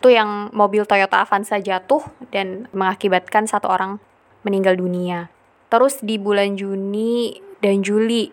Itu 0.00 0.10
yang 0.10 0.50
mobil 0.56 0.88
Toyota 0.88 1.22
Avanza 1.22 1.60
jatuh 1.60 2.02
dan 2.32 2.72
mengakibatkan 2.72 3.44
satu 3.46 3.68
orang 3.68 4.00
meninggal 4.42 4.80
dunia. 4.80 5.28
Terus 5.68 6.00
di 6.00 6.16
bulan 6.16 6.56
Juni 6.56 7.36
dan 7.60 7.84
Juli 7.84 8.32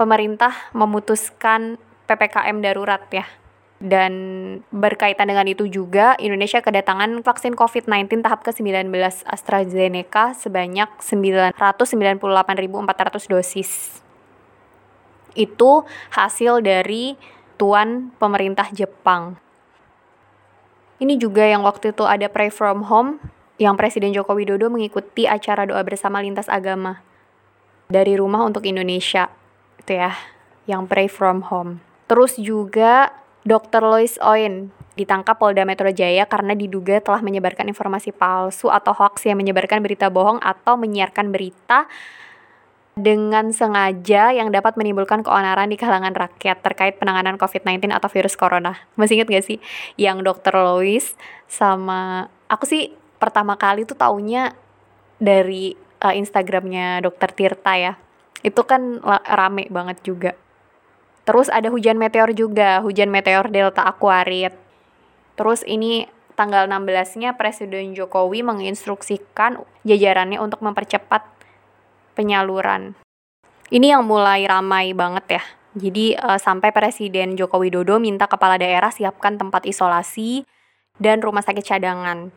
pemerintah 0.00 0.56
memutuskan 0.72 1.76
PPKM 2.08 2.64
darurat 2.64 3.04
ya. 3.12 3.28
Dan 3.80 4.12
berkaitan 4.68 5.28
dengan 5.28 5.48
itu 5.48 5.64
juga, 5.64 6.12
Indonesia 6.20 6.60
kedatangan 6.60 7.24
vaksin 7.24 7.56
COVID-19 7.56 8.20
tahap 8.20 8.44
ke-19 8.44 8.92
AstraZeneca 9.24 10.36
sebanyak 10.36 10.88
998.400 11.00 12.20
dosis. 13.24 13.70
Itu 15.32 15.88
hasil 16.12 16.60
dari 16.60 17.16
tuan 17.56 18.12
pemerintah 18.20 18.68
Jepang. 18.68 19.40
Ini 21.00 21.16
juga 21.16 21.48
yang 21.48 21.64
waktu 21.64 21.96
itu 21.96 22.04
ada 22.04 22.28
pray 22.28 22.52
from 22.52 22.84
home, 22.84 23.16
yang 23.56 23.80
Presiden 23.80 24.12
Joko 24.12 24.36
Widodo 24.36 24.68
mengikuti 24.68 25.24
acara 25.24 25.64
doa 25.64 25.80
bersama 25.80 26.20
lintas 26.20 26.52
agama 26.52 27.00
dari 27.88 28.20
rumah 28.20 28.44
untuk 28.44 28.68
Indonesia 28.68 29.39
gitu 29.80 29.96
ya, 29.96 30.12
yang 30.68 30.84
pray 30.84 31.08
from 31.08 31.42
home. 31.48 31.80
Terus 32.06 32.36
juga 32.36 33.10
Dr. 33.42 33.80
Lois 33.80 34.20
Oin 34.20 34.68
ditangkap 34.98 35.40
Polda 35.40 35.64
Metro 35.64 35.88
Jaya 35.88 36.28
karena 36.28 36.52
diduga 36.52 37.00
telah 37.00 37.24
menyebarkan 37.24 37.72
informasi 37.72 38.12
palsu 38.12 38.68
atau 38.68 38.92
hoax 38.92 39.24
yang 39.24 39.40
menyebarkan 39.40 39.80
berita 39.80 40.12
bohong 40.12 40.36
atau 40.44 40.76
menyiarkan 40.76 41.32
berita 41.32 41.88
dengan 43.00 43.48
sengaja 43.54 44.34
yang 44.34 44.52
dapat 44.52 44.76
menimbulkan 44.76 45.24
keonaran 45.24 45.72
di 45.72 45.80
kalangan 45.80 46.12
rakyat 46.12 46.60
terkait 46.60 47.00
penanganan 47.00 47.40
COVID-19 47.40 47.88
atau 47.96 48.12
virus 48.12 48.36
corona. 48.36 48.76
Masih 49.00 49.16
inget 49.16 49.32
gak 49.32 49.46
sih 49.46 49.58
yang 49.96 50.20
Dr. 50.20 50.52
Lois 50.52 51.16
sama 51.48 52.28
aku 52.50 52.68
sih 52.68 52.92
pertama 53.16 53.56
kali 53.56 53.88
tuh 53.88 53.96
taunya 53.96 54.52
dari 55.16 55.72
uh, 56.04 56.12
Instagramnya 56.12 57.00
Dr. 57.00 57.30
Tirta 57.32 57.72
ya 57.78 57.94
itu 58.40 58.62
kan 58.64 59.00
rame 59.28 59.68
banget 59.68 60.00
juga. 60.04 60.32
Terus 61.28 61.52
ada 61.52 61.68
hujan 61.68 62.00
meteor 62.00 62.32
juga, 62.32 62.80
hujan 62.80 63.12
meteor 63.12 63.52
Delta 63.52 63.84
Aquarit. 63.84 64.56
Terus 65.36 65.62
ini 65.68 66.08
tanggal 66.34 66.64
16-nya 66.66 67.36
Presiden 67.36 67.92
Jokowi 67.92 68.40
menginstruksikan 68.40 69.60
jajarannya 69.84 70.40
untuk 70.40 70.64
mempercepat 70.64 71.22
penyaluran. 72.16 72.96
Ini 73.70 73.94
yang 73.94 74.08
mulai 74.08 74.48
ramai 74.48 74.90
banget 74.96 75.38
ya. 75.38 75.42
Jadi 75.78 76.18
uh, 76.18 76.40
sampai 76.40 76.74
Presiden 76.74 77.38
Joko 77.38 77.62
Widodo 77.62 78.02
minta 78.02 78.26
kepala 78.26 78.58
daerah 78.58 78.90
siapkan 78.90 79.38
tempat 79.38 79.62
isolasi 79.62 80.42
dan 80.98 81.22
rumah 81.22 81.46
sakit 81.46 81.62
cadangan. 81.62 82.34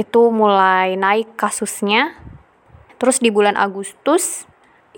Itu 0.00 0.32
mulai 0.32 0.96
naik 0.96 1.36
kasusnya. 1.36 2.16
Terus 2.96 3.20
di 3.20 3.28
bulan 3.28 3.60
Agustus 3.60 4.48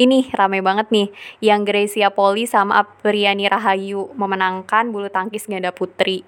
ini 0.00 0.32
rame 0.32 0.64
banget 0.64 0.88
nih 0.88 1.12
yang 1.44 1.68
Gracia 1.68 2.08
Poli 2.08 2.48
sama 2.48 2.80
Apriani 2.80 3.44
Rahayu 3.44 4.08
memenangkan 4.16 4.88
bulu 4.88 5.12
tangkis 5.12 5.44
ganda 5.44 5.68
putri 5.76 6.24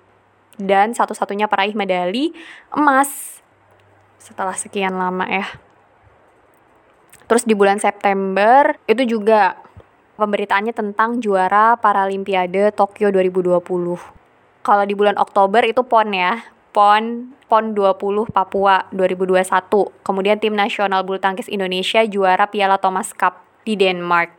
dan 0.61 0.93
satu-satunya 0.93 1.49
peraih 1.49 1.73
medali 1.73 2.37
emas 2.69 3.41
setelah 4.21 4.53
sekian 4.53 4.93
lama 4.93 5.25
ya. 5.25 5.49
Terus 7.25 7.49
di 7.49 7.57
bulan 7.57 7.81
September 7.81 8.77
itu 8.85 9.09
juga 9.09 9.57
pemberitaannya 10.21 10.77
tentang 10.77 11.17
juara 11.25 11.81
Paralimpiade 11.81 12.77
Tokyo 12.77 13.09
2020. 13.09 13.57
Kalau 14.63 14.85
di 14.85 14.93
bulan 14.93 15.17
Oktober 15.17 15.65
itu 15.65 15.81
PON 15.81 16.13
ya, 16.13 16.45
PON 16.77 17.33
PON 17.49 17.73
20 17.73 18.29
Papua 18.29 18.85
2021. 18.93 19.49
Kemudian 20.05 20.37
tim 20.37 20.53
nasional 20.53 21.03
bulu 21.09 21.17
tangkis 21.17 21.49
Indonesia 21.49 22.05
juara 22.05 22.45
Piala 22.53 22.77
Thomas 22.77 23.17
Cup 23.17 23.52
di 23.63 23.75
Denmark. 23.79 24.31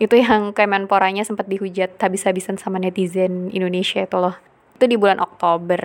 Itu 0.00 0.18
yang 0.18 0.56
Kemenporanya 0.56 1.22
sempat 1.22 1.46
dihujat 1.46 2.00
habis-habisan 2.00 2.58
sama 2.58 2.82
netizen 2.82 3.52
Indonesia 3.54 4.02
itu 4.02 4.16
loh. 4.18 4.34
Itu 4.78 4.90
di 4.90 4.96
bulan 4.98 5.22
Oktober. 5.22 5.80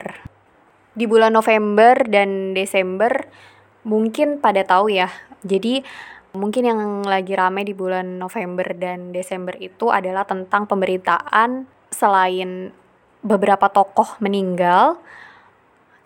Di 0.98 1.06
bulan 1.06 1.36
November 1.36 1.94
dan 2.10 2.58
Desember 2.58 3.30
mungkin 3.86 4.42
pada 4.42 4.66
tahu 4.66 4.90
ya. 4.90 5.12
Jadi 5.46 5.86
mungkin 6.34 6.64
yang 6.66 6.80
lagi 7.06 7.34
ramai 7.38 7.64
di 7.64 7.78
bulan 7.78 8.18
November 8.18 8.74
dan 8.74 9.14
Desember 9.14 9.54
itu 9.58 9.94
adalah 9.94 10.26
tentang 10.26 10.66
pemberitaan 10.66 11.70
selain 11.94 12.74
beberapa 13.22 13.70
tokoh 13.70 14.18
meninggal. 14.20 14.98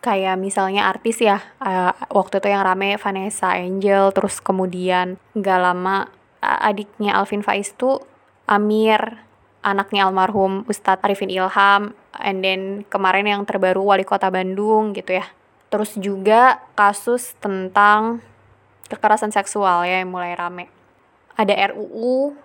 Kayak 0.01 0.41
misalnya 0.41 0.89
artis 0.89 1.21
ya 1.21 1.45
uh, 1.61 1.93
waktu 2.09 2.41
itu 2.41 2.47
yang 2.49 2.65
rame 2.65 2.97
Vanessa 2.97 3.53
Angel 3.53 4.09
terus 4.09 4.41
kemudian 4.41 5.21
nggak 5.37 5.59
lama 5.61 6.09
adiknya 6.41 7.15
Alvin 7.21 7.45
Faiz 7.45 7.73
tuh 7.77 8.01
Amir, 8.49 9.21
anaknya 9.61 10.09
almarhum 10.09 10.65
Ustadz 10.67 11.05
Arifin 11.05 11.29
Ilham, 11.29 11.93
and 12.17 12.41
then 12.43 12.83
kemarin 12.89 13.29
yang 13.29 13.41
terbaru 13.45 13.85
wali 13.85 14.03
kota 14.03 14.27
Bandung 14.27 14.91
gitu 14.97 15.21
ya. 15.21 15.25
Terus 15.71 15.95
juga 15.95 16.59
kasus 16.75 17.37
tentang 17.39 18.19
kekerasan 18.91 19.31
seksual 19.31 19.87
ya 19.87 20.03
yang 20.03 20.11
mulai 20.11 20.35
rame. 20.35 20.67
Ada 21.39 21.71
RUU 21.71 22.35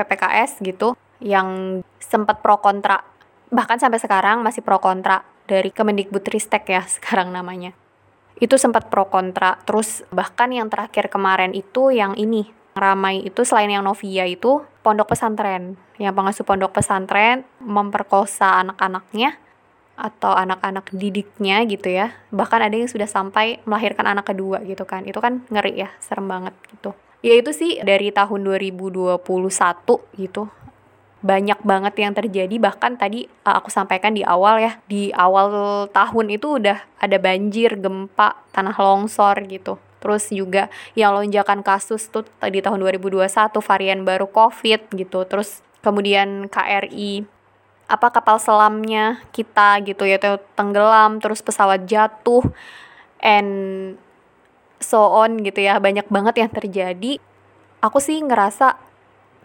PPKS 0.00 0.64
gitu 0.64 0.96
yang 1.22 1.80
sempat 2.00 2.40
pro 2.40 2.58
kontra 2.58 3.04
bahkan 3.54 3.78
sampai 3.78 4.02
sekarang 4.02 4.42
masih 4.42 4.66
pro 4.66 4.82
kontra 4.82 5.22
dari 5.46 5.70
Kemendikbudristek 5.70 6.66
ya 6.66 6.82
sekarang 6.98 7.30
namanya 7.30 7.72
itu 8.42 8.58
sempat 8.58 8.90
pro 8.90 9.06
kontra 9.06 9.62
terus 9.62 10.02
bahkan 10.10 10.50
yang 10.50 10.66
terakhir 10.66 11.06
kemarin 11.06 11.54
itu 11.54 11.94
yang 11.94 12.18
ini 12.18 12.50
ramai 12.74 13.22
itu 13.22 13.46
selain 13.46 13.70
yang 13.70 13.86
Novia 13.86 14.26
itu 14.26 14.66
pondok 14.82 15.14
pesantren. 15.14 15.78
Yang 15.96 16.14
pengasuh 16.18 16.44
pondok 16.44 16.74
pesantren 16.74 17.46
memperkosa 17.62 18.60
anak-anaknya 18.60 19.38
atau 19.94 20.34
anak-anak 20.34 20.90
didiknya 20.90 21.62
gitu 21.70 21.88
ya. 21.88 22.12
Bahkan 22.34 22.60
ada 22.66 22.74
yang 22.74 22.90
sudah 22.90 23.06
sampai 23.06 23.62
melahirkan 23.64 24.10
anak 24.10 24.34
kedua 24.34 24.60
gitu 24.66 24.82
kan. 24.84 25.06
Itu 25.06 25.22
kan 25.22 25.46
ngeri 25.48 25.86
ya 25.86 25.88
serem 26.02 26.26
banget 26.26 26.54
gitu. 26.74 26.92
Ya 27.24 27.38
itu 27.40 27.56
sih 27.56 27.80
dari 27.80 28.12
tahun 28.12 28.44
2021 28.44 29.24
gitu 30.20 30.44
banyak 31.24 31.56
banget 31.64 31.94
yang 31.96 32.12
terjadi. 32.12 32.52
Bahkan 32.60 33.00
tadi 33.00 33.24
uh, 33.48 33.56
aku 33.56 33.72
sampaikan 33.72 34.12
di 34.12 34.20
awal 34.20 34.60
ya 34.60 34.76
di 34.84 35.08
awal 35.16 35.88
tahun 35.88 36.26
itu 36.36 36.60
udah 36.60 36.84
ada 37.00 37.16
banjir 37.16 37.80
gempa 37.80 38.44
tanah 38.52 38.76
longsor 38.76 39.40
gitu 39.48 39.80
terus 40.04 40.28
juga 40.28 40.68
yang 40.92 41.16
lonjakan 41.16 41.64
kasus 41.64 42.12
tuh 42.12 42.28
di 42.44 42.60
tahun 42.60 42.76
2021 42.84 43.24
varian 43.64 44.04
baru 44.04 44.28
COVID 44.28 44.92
gitu. 44.92 45.24
Terus 45.24 45.64
kemudian 45.80 46.52
KRI 46.52 47.24
apa 47.88 48.12
kapal 48.12 48.36
selamnya 48.36 49.24
kita 49.32 49.80
gitu 49.84 50.04
ya 50.04 50.20
tenggelam 50.56 51.20
terus 51.24 51.40
pesawat 51.40 51.88
jatuh 51.88 52.44
and 53.24 53.96
so 54.76 55.00
on 55.00 55.40
gitu 55.40 55.64
ya. 55.64 55.80
Banyak 55.80 56.12
banget 56.12 56.44
yang 56.44 56.52
terjadi. 56.52 57.16
Aku 57.80 57.96
sih 57.96 58.20
ngerasa 58.20 58.76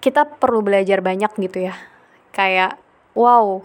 kita 0.04 0.28
perlu 0.28 0.60
belajar 0.60 1.00
banyak 1.00 1.32
gitu 1.40 1.72
ya. 1.72 1.80
Kayak 2.36 2.76
wow 3.16 3.64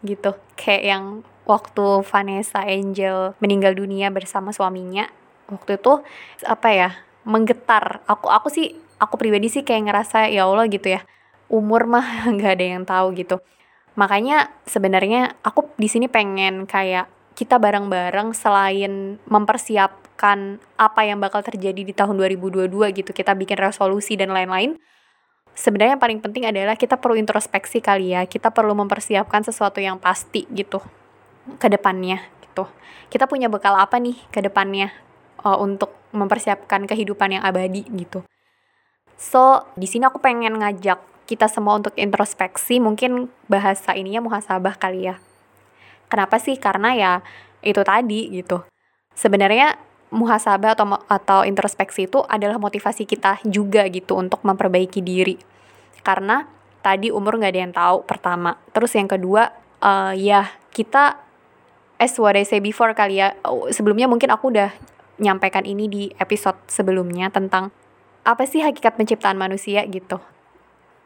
gitu. 0.00 0.32
Kayak 0.56 0.82
yang 0.96 1.04
waktu 1.44 2.06
Vanessa 2.08 2.64
Angel 2.64 3.36
meninggal 3.42 3.76
dunia 3.76 4.08
bersama 4.08 4.54
suaminya 4.54 5.10
waktu 5.52 5.76
itu 5.76 6.00
apa 6.48 6.68
ya 6.72 6.90
menggetar. 7.28 8.02
Aku 8.08 8.32
aku 8.32 8.48
sih 8.50 8.74
aku 8.98 9.20
pribadi 9.20 9.52
sih 9.52 9.62
kayak 9.62 9.92
ngerasa 9.92 10.32
ya 10.32 10.48
Allah 10.48 10.66
gitu 10.66 10.88
ya. 10.90 11.04
Umur 11.52 11.86
mah 11.86 12.06
nggak 12.34 12.52
ada 12.58 12.66
yang 12.78 12.84
tahu 12.88 13.14
gitu. 13.14 13.38
Makanya 13.94 14.48
sebenarnya 14.64 15.36
aku 15.44 15.68
di 15.76 15.86
sini 15.86 16.08
pengen 16.08 16.64
kayak 16.64 17.06
kita 17.36 17.56
bareng-bareng 17.60 18.36
selain 18.36 19.16
mempersiapkan 19.24 20.60
apa 20.76 21.00
yang 21.04 21.20
bakal 21.20 21.40
terjadi 21.40 21.80
di 21.80 21.92
tahun 21.96 22.20
2022 22.20 22.68
gitu 22.92 23.10
kita 23.10 23.32
bikin 23.32 23.56
resolusi 23.56 24.20
dan 24.20 24.36
lain-lain 24.36 24.76
sebenarnya 25.56 25.96
yang 25.96 26.02
paling 26.02 26.20
penting 26.20 26.44
adalah 26.48 26.76
kita 26.76 26.96
perlu 26.96 27.16
introspeksi 27.16 27.84
kali 27.84 28.16
ya. 28.16 28.24
Kita 28.24 28.52
perlu 28.52 28.72
mempersiapkan 28.76 29.44
sesuatu 29.44 29.78
yang 29.80 30.00
pasti 30.00 30.48
gitu 30.52 30.80
ke 31.60 31.68
depannya 31.68 32.20
gitu. 32.48 32.68
Kita 33.12 33.28
punya 33.28 33.52
bekal 33.52 33.76
apa 33.76 34.00
nih 34.00 34.16
ke 34.32 34.40
depannya 34.40 34.92
uh, 35.42 35.58
untuk 35.58 35.94
mempersiapkan 36.14 36.86
kehidupan 36.86 37.38
yang 37.38 37.42
abadi 37.44 37.86
gitu. 37.94 38.22
So 39.18 39.66
di 39.78 39.86
sini 39.86 40.08
aku 40.08 40.18
pengen 40.18 40.58
ngajak 40.58 40.98
kita 41.30 41.46
semua 41.46 41.78
untuk 41.78 41.94
introspeksi 41.94 42.82
mungkin 42.82 43.30
bahasa 43.46 43.94
ininya 43.94 44.20
muhasabah 44.24 44.76
kali 44.76 45.08
ya. 45.08 45.16
Kenapa 46.10 46.36
sih? 46.42 46.58
Karena 46.58 46.92
ya 46.92 47.12
itu 47.62 47.80
tadi 47.86 48.28
gitu. 48.34 48.60
Sebenarnya 49.14 49.78
muhasabah 50.12 50.76
atau 50.76 50.86
atau 51.08 51.40
introspeksi 51.46 52.04
itu 52.04 52.20
adalah 52.28 52.60
motivasi 52.60 53.08
kita 53.08 53.40
juga 53.48 53.86
gitu 53.88 54.18
untuk 54.18 54.44
memperbaiki 54.44 55.00
diri. 55.00 55.40
Karena 56.04 56.44
tadi 56.84 57.08
umur 57.08 57.40
nggak 57.40 57.52
ada 57.54 57.60
yang 57.62 57.72
tahu 57.72 57.98
pertama. 58.04 58.58
Terus 58.74 58.92
yang 58.92 59.08
kedua 59.08 59.54
uh, 59.80 60.12
ya 60.12 60.52
kita 60.74 61.16
as 61.96 62.18
what 62.18 62.34
I 62.34 62.42
say 62.42 62.58
before 62.58 62.92
kali 62.92 63.22
ya 63.22 63.38
oh, 63.46 63.70
sebelumnya 63.70 64.10
mungkin 64.10 64.28
aku 64.34 64.50
udah 64.50 64.74
nyampaikan 65.22 65.62
ini 65.62 65.86
di 65.86 66.02
episode 66.18 66.58
sebelumnya 66.66 67.30
tentang 67.30 67.70
apa 68.26 68.42
sih 68.42 68.60
hakikat 68.60 68.98
penciptaan 68.98 69.38
manusia 69.38 69.86
gitu. 69.86 70.18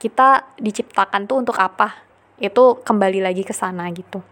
Kita 0.00 0.56
diciptakan 0.56 1.28
tuh 1.28 1.44
untuk 1.44 1.56
apa? 1.60 2.00
Itu 2.40 2.80
kembali 2.80 3.20
lagi 3.20 3.44
ke 3.44 3.52
sana 3.52 3.88
gitu. 3.92 4.24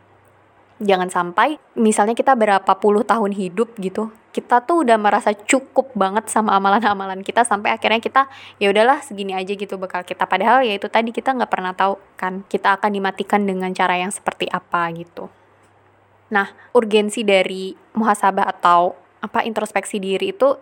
Jangan 0.81 1.13
sampai 1.13 1.61
misalnya 1.77 2.17
kita 2.17 2.33
berapa 2.33 2.73
puluh 2.81 3.05
tahun 3.05 3.37
hidup 3.37 3.77
gitu 3.79 4.09
kita 4.35 4.67
tuh 4.67 4.83
udah 4.83 4.99
merasa 4.99 5.31
cukup 5.31 5.95
banget 5.95 6.27
sama 6.27 6.59
amalan-amalan 6.59 7.23
kita 7.23 7.47
sampai 7.47 7.71
akhirnya 7.71 8.03
kita 8.03 8.27
ya 8.59 8.75
udahlah 8.75 8.99
segini 8.99 9.31
aja 9.31 9.55
gitu 9.55 9.79
bakal 9.79 10.03
kita. 10.03 10.27
Padahal 10.27 10.67
ya 10.67 10.75
itu 10.75 10.91
tadi 10.91 11.15
kita 11.15 11.31
nggak 11.39 11.47
pernah 11.55 11.71
tahu 11.71 11.95
kan 12.19 12.43
kita 12.51 12.75
akan 12.75 12.91
dimatikan 12.99 13.47
dengan 13.47 13.71
cara 13.71 13.95
yang 13.95 14.11
seperti 14.11 14.51
apa 14.51 14.91
gitu. 14.91 15.31
Nah 16.35 16.51
urgensi 16.75 17.23
dari 17.23 17.79
muhasabah 17.95 18.51
atau 18.59 18.99
apa 19.25 19.41
introspeksi 19.49 19.97
diri 19.97 20.37
itu 20.37 20.61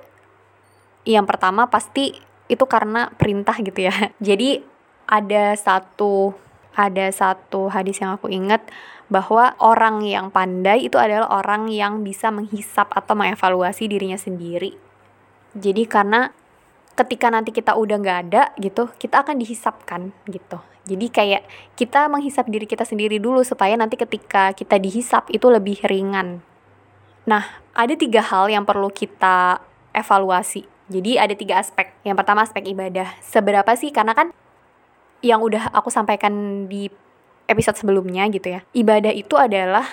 yang 1.02 1.26
pertama 1.26 1.66
pasti 1.66 2.14
itu 2.46 2.64
karena 2.70 3.10
perintah 3.18 3.58
gitu 3.58 3.90
ya 3.90 3.94
jadi 4.32 4.62
ada 5.10 5.58
satu 5.58 6.32
ada 6.72 7.10
satu 7.12 7.68
hadis 7.68 8.00
yang 8.00 8.16
aku 8.16 8.32
ingat 8.32 8.64
bahwa 9.12 9.52
orang 9.60 10.00
yang 10.08 10.32
pandai 10.32 10.88
itu 10.88 10.96
adalah 10.96 11.28
orang 11.28 11.68
yang 11.68 12.00
bisa 12.00 12.32
menghisap 12.32 12.88
atau 12.96 13.12
mengevaluasi 13.12 13.84
dirinya 13.84 14.16
sendiri. 14.16 14.72
Jadi 15.52 15.84
karena 15.84 16.32
ketika 16.96 17.28
nanti 17.28 17.52
kita 17.52 17.76
udah 17.76 18.00
nggak 18.00 18.18
ada 18.28 18.42
gitu, 18.56 18.88
kita 18.96 19.20
akan 19.20 19.36
dihisapkan 19.36 20.16
gitu. 20.32 20.64
Jadi 20.88 21.06
kayak 21.12 21.42
kita 21.76 22.08
menghisap 22.08 22.48
diri 22.48 22.64
kita 22.64 22.88
sendiri 22.88 23.20
dulu 23.20 23.44
supaya 23.44 23.76
nanti 23.76 24.00
ketika 24.00 24.56
kita 24.56 24.80
dihisap 24.80 25.28
itu 25.28 25.46
lebih 25.52 25.84
ringan. 25.84 26.40
Nah, 27.28 27.46
ada 27.72 27.94
tiga 27.94 28.20
hal 28.20 28.50
yang 28.50 28.66
perlu 28.66 28.90
kita 28.90 29.62
evaluasi. 29.94 30.66
Jadi 30.90 31.16
ada 31.16 31.32
tiga 31.32 31.62
aspek. 31.62 31.94
Yang 32.02 32.16
pertama 32.20 32.42
aspek 32.44 32.66
ibadah. 32.68 33.08
Seberapa 33.22 33.72
sih? 33.78 33.94
Karena 33.94 34.12
kan 34.12 34.34
yang 35.22 35.40
udah 35.40 35.70
aku 35.70 35.88
sampaikan 35.88 36.66
di 36.66 36.90
episode 37.46 37.78
sebelumnya 37.78 38.26
gitu 38.28 38.58
ya. 38.58 38.60
Ibadah 38.74 39.14
itu 39.14 39.38
adalah 39.38 39.86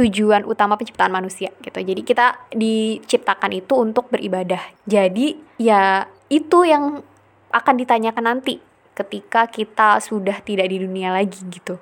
tujuan 0.00 0.48
utama 0.48 0.80
penciptaan 0.80 1.12
manusia 1.12 1.52
gitu. 1.60 1.78
Jadi 1.78 2.02
kita 2.02 2.48
diciptakan 2.52 3.52
itu 3.52 3.76
untuk 3.76 4.08
beribadah. 4.08 4.60
Jadi 4.88 5.36
ya 5.60 6.08
itu 6.32 6.64
yang 6.66 7.04
akan 7.50 7.74
ditanyakan 7.76 8.24
nanti 8.24 8.62
ketika 8.96 9.46
kita 9.48 10.00
sudah 10.00 10.40
tidak 10.40 10.72
di 10.72 10.82
dunia 10.82 11.12
lagi 11.12 11.40
gitu. 11.52 11.76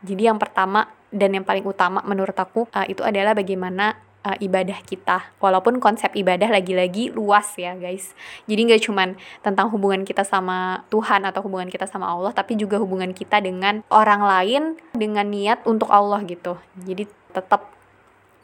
Jadi 0.00 0.28
yang 0.30 0.40
pertama 0.40 0.88
dan 1.08 1.32
yang 1.32 1.44
paling 1.44 1.64
utama 1.64 2.04
menurut 2.04 2.36
aku 2.36 2.68
uh, 2.72 2.86
itu 2.88 3.00
adalah 3.00 3.32
bagaimana 3.32 3.96
uh, 4.28 4.36
ibadah 4.36 4.76
kita. 4.84 5.32
Walaupun 5.40 5.80
konsep 5.80 6.12
ibadah 6.12 6.52
lagi-lagi 6.52 7.08
luas 7.08 7.56
ya 7.56 7.72
guys. 7.72 8.12
Jadi 8.44 8.68
nggak 8.68 8.82
cuman 8.84 9.16
tentang 9.40 9.72
hubungan 9.72 10.04
kita 10.04 10.22
sama 10.22 10.84
Tuhan 10.92 11.24
atau 11.24 11.40
hubungan 11.40 11.72
kita 11.72 11.88
sama 11.88 12.12
Allah, 12.12 12.36
tapi 12.36 12.60
juga 12.60 12.76
hubungan 12.76 13.16
kita 13.16 13.40
dengan 13.40 13.80
orang 13.88 14.20
lain 14.20 14.62
dengan 14.92 15.24
niat 15.32 15.64
untuk 15.64 15.88
Allah 15.88 16.20
gitu. 16.28 16.60
Jadi 16.84 17.08
tetap 17.32 17.72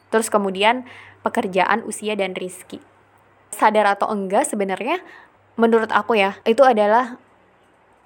terus 0.09 0.33
kemudian 0.33 0.89
pekerjaan, 1.21 1.85
usia 1.85 2.17
dan 2.17 2.33
rizki. 2.33 2.81
Sadar 3.53 3.85
atau 3.93 4.09
enggak 4.09 4.49
sebenarnya 4.49 4.99
menurut 5.55 5.87
aku 5.95 6.19
ya 6.19 6.35
itu 6.43 6.61
adalah 6.67 7.15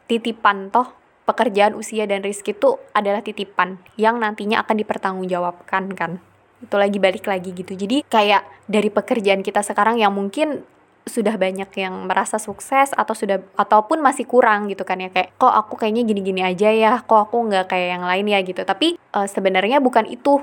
titipan 0.05 0.69
toh 0.69 0.93
pekerjaan 1.25 1.77
usia 1.77 2.09
dan 2.09 2.25
rizki 2.25 2.57
itu 2.57 2.81
adalah 2.93 3.21
titipan 3.21 3.77
yang 3.97 4.17
nantinya 4.17 4.65
akan 4.65 4.81
dipertanggungjawabkan 4.81 5.93
kan 5.93 6.17
itu 6.59 6.75
lagi 6.75 6.97
balik 6.99 7.25
lagi 7.25 7.55
gitu. 7.55 7.73
Jadi 7.75 8.03
kayak 8.07 8.43
dari 8.67 8.91
pekerjaan 8.91 9.41
kita 9.41 9.63
sekarang 9.63 9.99
yang 9.99 10.11
mungkin 10.11 10.63
sudah 11.09 11.35
banyak 11.41 11.67
yang 11.73 12.05
merasa 12.05 12.37
sukses 12.37 12.93
atau 12.93 13.17
sudah 13.17 13.41
ataupun 13.57 13.99
masih 13.99 14.29
kurang 14.29 14.69
gitu 14.69 14.85
kan 14.85 15.01
ya. 15.01 15.09
Kayak 15.09 15.33
kok 15.35 15.51
aku 15.51 15.73
kayaknya 15.81 16.05
gini-gini 16.05 16.45
aja 16.45 16.69
ya? 16.69 16.91
Kok 17.01 17.19
aku 17.27 17.49
nggak 17.49 17.65
kayak 17.73 17.97
yang 17.97 18.03
lain 18.05 18.25
ya? 18.29 18.39
Gitu. 18.45 18.61
Tapi 18.61 18.95
uh, 19.17 19.25
sebenarnya 19.25 19.81
bukan 19.81 20.05
itu. 20.05 20.39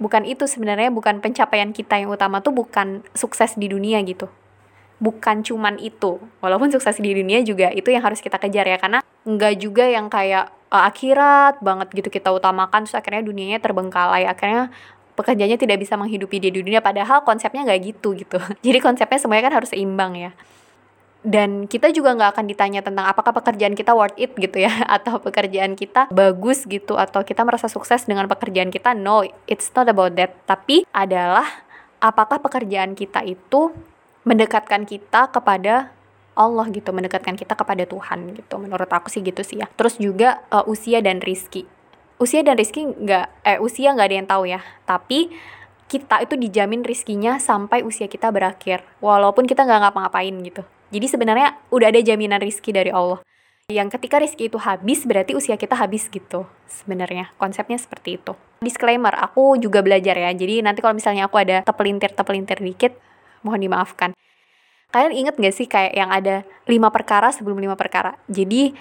Bukan 0.00 0.24
itu 0.24 0.48
sebenarnya 0.48 0.88
bukan 0.88 1.20
pencapaian 1.20 1.76
kita 1.76 2.00
yang 2.00 2.08
utama 2.08 2.40
tuh 2.40 2.56
bukan 2.56 3.04
sukses 3.12 3.54
di 3.60 3.68
dunia 3.70 4.00
gitu. 4.02 4.26
Bukan 4.98 5.46
cuman 5.46 5.76
itu. 5.78 6.18
Walaupun 6.40 6.72
sukses 6.72 6.96
di 6.98 7.12
dunia 7.14 7.40
juga 7.44 7.70
itu 7.70 7.92
yang 7.92 8.02
harus 8.02 8.18
kita 8.20 8.36
kejar 8.42 8.66
ya. 8.66 8.76
Karena 8.80 9.04
nggak 9.28 9.54
juga 9.60 9.84
yang 9.86 10.10
kayak 10.10 10.50
uh, 10.72 10.88
akhirat 10.88 11.62
banget 11.62 11.88
gitu 11.94 12.08
kita 12.10 12.32
utamakan 12.34 12.88
terus 12.88 12.98
akhirnya 12.98 13.22
dunianya 13.22 13.62
terbengkalai. 13.62 14.26
Akhirnya 14.26 14.72
pekerjaannya 15.20 15.60
tidak 15.60 15.76
bisa 15.76 16.00
menghidupi 16.00 16.40
dia 16.40 16.48
di 16.48 16.64
dunia 16.64 16.80
padahal 16.80 17.20
konsepnya 17.28 17.68
nggak 17.68 17.80
gitu 17.84 18.16
gitu. 18.16 18.40
Jadi 18.64 18.78
konsepnya 18.80 19.20
semuanya 19.20 19.52
kan 19.52 19.54
harus 19.60 19.70
seimbang 19.70 20.16
ya. 20.16 20.32
Dan 21.20 21.68
kita 21.68 21.92
juga 21.92 22.16
nggak 22.16 22.32
akan 22.32 22.44
ditanya 22.48 22.80
tentang 22.80 23.04
apakah 23.04 23.36
pekerjaan 23.36 23.76
kita 23.76 23.92
worth 23.92 24.16
it 24.16 24.32
gitu 24.40 24.64
ya 24.64 24.72
atau 24.96 25.20
pekerjaan 25.20 25.76
kita 25.76 26.08
bagus 26.08 26.64
gitu 26.64 26.96
atau 26.96 27.20
kita 27.20 27.44
merasa 27.44 27.68
sukses 27.68 28.08
dengan 28.08 28.24
pekerjaan 28.24 28.72
kita. 28.72 28.96
No 28.96 29.20
it's 29.44 29.68
not 29.76 29.92
about 29.92 30.16
that. 30.16 30.32
Tapi 30.48 30.88
adalah 30.96 31.44
apakah 32.00 32.40
pekerjaan 32.40 32.96
kita 32.96 33.20
itu 33.28 33.76
mendekatkan 34.24 34.88
kita 34.88 35.28
kepada 35.28 35.92
Allah 36.32 36.72
gitu 36.72 36.88
mendekatkan 36.96 37.36
kita 37.36 37.52
kepada 37.52 37.84
Tuhan 37.84 38.32
gitu. 38.32 38.56
Menurut 38.56 38.88
aku 38.88 39.12
sih 39.12 39.20
gitu 39.20 39.44
sih 39.44 39.60
ya. 39.60 39.68
Terus 39.76 40.00
juga 40.00 40.40
uh, 40.48 40.64
usia 40.64 41.04
dan 41.04 41.20
rizki 41.20 41.68
usia 42.20 42.44
dan 42.44 42.60
rizki 42.60 42.84
nggak 42.84 43.26
eh 43.42 43.58
usia 43.58 43.96
nggak 43.96 44.06
ada 44.06 44.16
yang 44.20 44.28
tahu 44.28 44.44
ya. 44.46 44.60
Tapi 44.84 45.32
kita 45.90 46.22
itu 46.22 46.38
dijamin 46.38 46.86
rizkinya 46.86 47.40
sampai 47.40 47.82
usia 47.82 48.06
kita 48.06 48.30
berakhir. 48.30 48.84
Walaupun 49.02 49.48
kita 49.48 49.66
nggak 49.66 49.90
ngapa-ngapain 49.90 50.36
gitu. 50.44 50.62
Jadi 50.92 51.06
sebenarnya 51.08 51.56
udah 51.72 51.88
ada 51.90 52.00
jaminan 52.04 52.38
rizki 52.38 52.70
dari 52.70 52.92
Allah. 52.92 53.18
Yang 53.70 53.98
ketika 53.98 54.18
rizki 54.18 54.50
itu 54.50 54.58
habis 54.58 55.02
berarti 55.06 55.34
usia 55.34 55.56
kita 55.56 55.74
habis 55.74 56.06
gitu. 56.10 56.46
Sebenarnya 56.66 57.32
konsepnya 57.40 57.78
seperti 57.78 58.20
itu. 58.20 58.36
Disclaimer 58.62 59.14
aku 59.16 59.56
juga 59.58 59.80
belajar 59.80 60.14
ya. 60.14 60.30
Jadi 60.34 60.60
nanti 60.60 60.84
kalau 60.84 60.94
misalnya 60.94 61.26
aku 61.26 61.40
ada 61.40 61.62
tepelintir 61.64 62.12
tepelintir 62.12 62.58
dikit 62.60 62.92
mohon 63.40 63.62
dimaafkan. 63.62 64.12
Kalian 64.90 65.14
inget 65.14 65.34
gak 65.38 65.54
sih 65.54 65.70
kayak 65.70 65.94
yang 65.94 66.10
ada 66.10 66.42
lima 66.66 66.90
perkara 66.90 67.30
sebelum 67.30 67.62
lima 67.62 67.78
perkara? 67.78 68.18
Jadi 68.26 68.74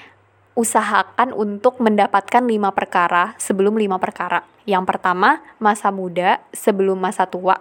usahakan 0.58 1.32
untuk 1.32 1.80
mendapatkan 1.80 2.44
lima 2.44 2.74
perkara 2.74 3.38
sebelum 3.38 3.78
lima 3.78 4.02
perkara. 4.02 4.44
Yang 4.66 4.86
pertama, 4.96 5.42
masa 5.58 5.90
muda 5.90 6.42
sebelum 6.52 7.00
masa 7.00 7.26
tua. 7.26 7.58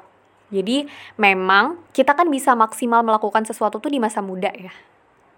Jadi 0.48 0.88
memang 1.20 1.76
kita 1.92 2.16
kan 2.16 2.32
bisa 2.32 2.56
maksimal 2.56 3.04
melakukan 3.04 3.44
sesuatu 3.44 3.80
tuh 3.80 3.92
di 3.92 4.00
masa 4.00 4.24
muda 4.24 4.48
ya. 4.52 4.72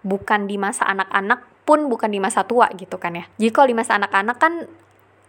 Bukan 0.01 0.47
di 0.47 0.55
masa 0.55 0.87
anak-anak 0.87 1.67
pun 1.67 1.87
bukan 1.91 2.09
di 2.09 2.19
masa 2.19 2.47
tua 2.47 2.71
gitu 2.73 2.95
kan 2.95 3.19
ya. 3.19 3.25
Jadi 3.37 3.51
kalau 3.51 3.67
di 3.69 3.75
masa 3.77 3.99
anak-anak 3.99 4.37
kan 4.39 4.53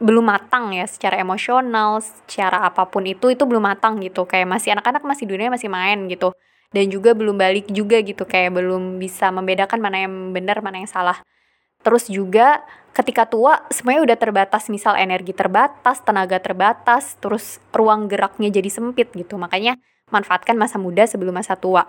belum 0.02 0.26
matang 0.26 0.74
ya 0.74 0.86
secara 0.86 1.18
emosional, 1.18 2.02
secara 2.02 2.66
apa 2.66 2.86
pun 2.90 3.06
itu 3.06 3.30
itu 3.30 3.42
belum 3.46 3.62
matang 3.62 3.98
gitu. 4.02 4.26
Kayak 4.26 4.48
masih 4.50 4.74
anak-anak 4.74 5.02
masih 5.02 5.26
dunia 5.26 5.50
masih 5.50 5.68
main 5.70 6.06
gitu. 6.08 6.34
Dan 6.72 6.88
juga 6.88 7.12
belum 7.12 7.36
balik 7.36 7.68
juga 7.68 8.00
gitu 8.00 8.24
kayak 8.24 8.56
belum 8.56 8.96
bisa 8.96 9.28
membedakan 9.28 9.78
mana 9.82 10.08
yang 10.08 10.32
benar, 10.32 10.64
mana 10.64 10.80
yang 10.80 10.88
salah. 10.88 11.20
Terus 11.82 12.08
juga 12.08 12.62
ketika 12.96 13.26
tua 13.26 13.66
semuanya 13.70 14.06
udah 14.06 14.18
terbatas, 14.18 14.70
misal 14.70 14.98
energi 14.98 15.34
terbatas, 15.34 16.02
tenaga 16.02 16.38
terbatas, 16.38 17.18
terus 17.18 17.58
ruang 17.74 18.06
geraknya 18.06 18.48
jadi 18.50 18.70
sempit 18.70 19.10
gitu. 19.12 19.38
Makanya 19.38 19.78
manfaatkan 20.10 20.54
masa 20.54 20.78
muda 20.78 21.06
sebelum 21.06 21.34
masa 21.34 21.58
tua. 21.58 21.86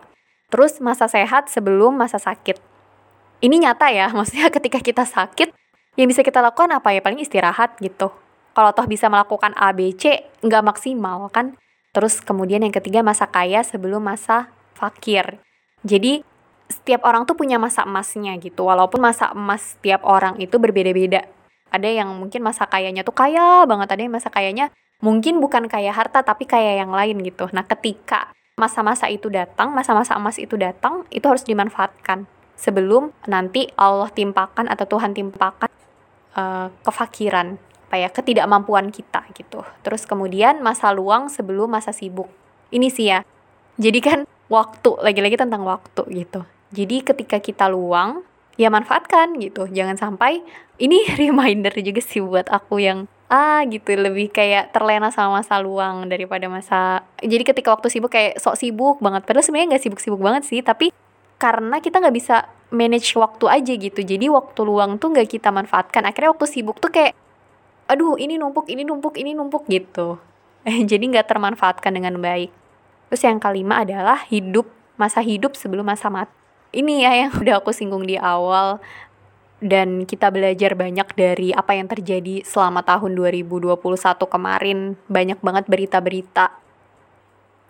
Terus 0.49 0.77
masa 0.82 1.10
sehat 1.10 1.49
sebelum 1.49 1.97
masa 1.97 2.17
sakit. 2.21 2.58
Ini 3.43 3.56
nyata 3.62 3.93
ya, 3.93 4.10
maksudnya 4.17 4.49
ketika 4.51 4.82
kita 4.82 5.06
sakit 5.06 5.53
yang 5.93 6.10
bisa 6.10 6.25
kita 6.25 6.41
lakukan 6.41 6.73
apa 6.73 6.89
ya 6.89 7.01
paling 7.06 7.21
istirahat 7.21 7.77
gitu 7.77 8.10
kalau 8.53 8.69
toh 8.73 8.86
bisa 8.89 9.10
melakukan 9.10 9.53
A 9.58 9.73
B 9.73 9.93
C 9.93 10.25
nggak 10.41 10.63
maksimal 10.65 11.29
kan 11.29 11.58
terus 11.93 12.21
kemudian 12.21 12.65
yang 12.65 12.73
ketiga 12.73 13.06
masa 13.06 13.29
kaya 13.29 13.62
sebelum 13.62 14.01
masa 14.01 14.49
fakir 14.73 15.38
jadi 15.86 16.25
setiap 16.73 17.05
orang 17.05 17.29
tuh 17.29 17.38
punya 17.38 17.62
masa 17.62 17.86
emasnya 17.86 18.33
gitu 18.41 18.65
walaupun 18.65 18.97
masa 18.97 19.29
emas 19.31 19.77
setiap 19.77 20.01
orang 20.01 20.41
itu 20.41 20.57
berbeda-beda. 20.57 21.29
Ada 21.69 21.89
yang 21.89 22.09
mungkin 22.17 22.41
masa 22.41 22.65
kayanya 22.65 23.05
tuh 23.05 23.13
kaya 23.13 23.65
banget 23.69 23.89
ada 23.93 24.01
yang 24.01 24.13
masa 24.13 24.29
kayanya 24.33 24.73
mungkin 25.01 25.38
bukan 25.38 25.69
kaya 25.69 25.93
harta 25.93 26.25
tapi 26.25 26.49
kaya 26.49 26.81
yang 26.81 26.89
lain 26.89 27.21
gitu. 27.21 27.49
Nah 27.53 27.65
ketika 27.65 28.33
masa-masa 28.57 29.09
itu 29.09 29.29
datang 29.29 29.73
masa-masa 29.73 30.17
emas 30.17 30.38
itu 30.41 30.57
datang 30.57 31.05
itu 31.13 31.25
harus 31.25 31.45
dimanfaatkan. 31.45 32.25
Sebelum 32.53 33.13
nanti 33.25 33.69
Allah 33.77 34.09
timpakan 34.13 34.69
atau 34.69 34.86
Tuhan 34.86 35.17
timpakan 35.17 35.69
uh, 36.38 36.69
kefakiran 36.86 37.57
apa 37.89 37.95
ya 38.01 38.09
ketidakmampuan 38.09 38.89
kita 38.89 39.25
gitu. 39.38 39.62
Terus 39.86 40.05
kemudian 40.09 40.62
masa 40.65 40.89
luang 40.93 41.29
sebelum 41.29 41.69
masa 41.69 41.93
sibuk. 41.93 42.29
Ini 42.73 42.89
sih 42.89 43.09
ya. 43.09 43.21
Jadi 43.77 43.99
kan 44.01 44.19
waktu 44.53 44.91
lagi-lagi 45.01 45.38
tentang 45.41 45.65
waktu 45.65 46.05
gitu 46.13 46.45
jadi 46.73 47.05
ketika 47.05 47.38
kita 47.38 47.69
luang 47.69 48.25
ya 48.57 48.69
manfaatkan 48.73 49.38
gitu. 49.38 49.69
Jangan 49.69 49.97
sampai 49.97 50.41
ini 50.81 51.05
reminder 51.21 51.73
juga 51.81 52.01
sih 52.01 52.21
buat 52.21 52.49
aku 52.49 52.81
yang 52.81 53.05
ah 53.29 53.62
gitu. 53.69 53.93
Lebih 53.93 54.33
kayak 54.33 54.73
terlena 54.73 55.13
sama 55.13 55.41
masa 55.41 55.62
luang 55.62 56.09
daripada 56.09 56.49
masa 56.49 57.05
jadi 57.21 57.45
ketika 57.45 57.73
waktu 57.73 57.93
sibuk 57.93 58.09
kayak 58.13 58.41
sok 58.41 58.57
sibuk 58.57 58.97
banget. 59.01 59.25
Padahal 59.25 59.45
sebenarnya 59.45 59.77
nggak 59.77 59.83
sibuk-sibuk 59.86 60.21
banget 60.21 60.43
sih 60.49 60.59
tapi 60.65 60.89
karena 61.38 61.83
kita 61.83 61.99
nggak 61.99 62.15
bisa 62.15 62.49
manage 62.73 63.13
waktu 63.13 63.45
aja 63.49 63.73
gitu. 63.77 64.01
Jadi 64.01 64.25
waktu 64.33 64.62
luang 64.65 64.97
tuh 64.97 65.13
nggak 65.13 65.29
kita 65.29 65.53
manfaatkan. 65.53 66.09
Akhirnya 66.09 66.33
waktu 66.33 66.49
sibuk 66.49 66.81
tuh 66.81 66.89
kayak 66.89 67.13
aduh 67.86 68.17
ini 68.17 68.41
numpuk 68.41 68.65
ini 68.71 68.81
numpuk 68.81 69.13
ini 69.21 69.38
numpuk 69.38 69.69
gitu. 69.69 70.17
Jadi 70.89 71.03
nggak 71.05 71.29
termanfaatkan 71.29 71.93
dengan 71.93 72.17
baik. 72.17 72.49
Terus 73.13 73.21
yang 73.29 73.38
kelima 73.38 73.86
adalah 73.86 74.25
hidup 74.25 74.65
masa 74.97 75.21
hidup 75.21 75.53
sebelum 75.57 75.86
masa 75.86 76.09
mati 76.09 76.42
ini 76.73 77.05
ya 77.05 77.13
yang 77.13 77.31
udah 77.41 77.62
aku 77.62 77.71
singgung 77.71 78.03
di 78.03 78.17
awal. 78.17 78.81
Dan 79.63 80.03
kita 80.03 80.27
belajar 80.27 80.75
banyak 80.75 81.07
dari 81.15 81.55
apa 81.55 81.71
yang 81.71 81.88
terjadi 81.88 82.43
selama 82.43 82.83
tahun 82.83 83.15
2021 83.15 83.79
kemarin. 84.27 84.99
Banyak 85.07 85.39
banget 85.39 85.65
berita-berita. 85.71 86.59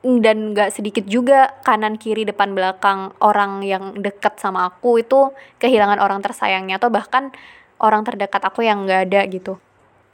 Dan 0.02 0.58
gak 0.58 0.74
sedikit 0.74 1.06
juga 1.06 1.54
kanan 1.62 2.02
kiri 2.02 2.26
depan 2.26 2.58
belakang 2.58 3.14
orang 3.22 3.62
yang 3.62 3.94
dekat 4.02 4.42
sama 4.42 4.68
aku 4.68 5.00
itu 5.00 5.32
kehilangan 5.62 6.02
orang 6.02 6.20
tersayangnya 6.20 6.76
atau 6.76 6.92
bahkan 6.92 7.32
orang 7.80 8.04
terdekat 8.04 8.42
aku 8.42 8.66
yang 8.66 8.90
gak 8.90 9.14
ada 9.14 9.22
gitu. 9.30 9.62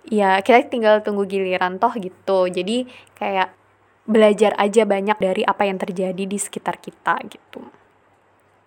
Ya 0.05 0.35
kita 0.43 0.67
tinggal 0.67 0.99
tunggu 1.01 1.25
giliran 1.25 1.79
toh 1.79 1.95
gitu. 1.95 2.51
Jadi 2.51 2.91
kayak 3.15 3.55
belajar 4.03 4.51
aja 4.59 4.83
banyak 4.83 5.17
dari 5.17 5.41
apa 5.47 5.63
yang 5.63 5.79
terjadi 5.79 6.27
di 6.27 6.37
sekitar 6.37 6.77
kita 6.77 7.17
gitu 7.29 7.78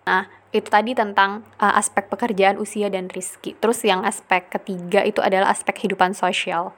nah 0.03 0.27
itu 0.53 0.69
tadi 0.69 0.93
tentang 0.93 1.41
uh, 1.57 1.73
aspek 1.79 2.05
pekerjaan 2.11 2.61
usia 2.61 2.91
dan 2.91 3.09
rizki 3.09 3.57
terus 3.57 3.81
yang 3.81 4.05
aspek 4.05 4.47
ketiga 4.51 5.01
itu 5.01 5.23
adalah 5.23 5.49
aspek 5.49 5.73
kehidupan 5.79 6.13
sosial 6.13 6.75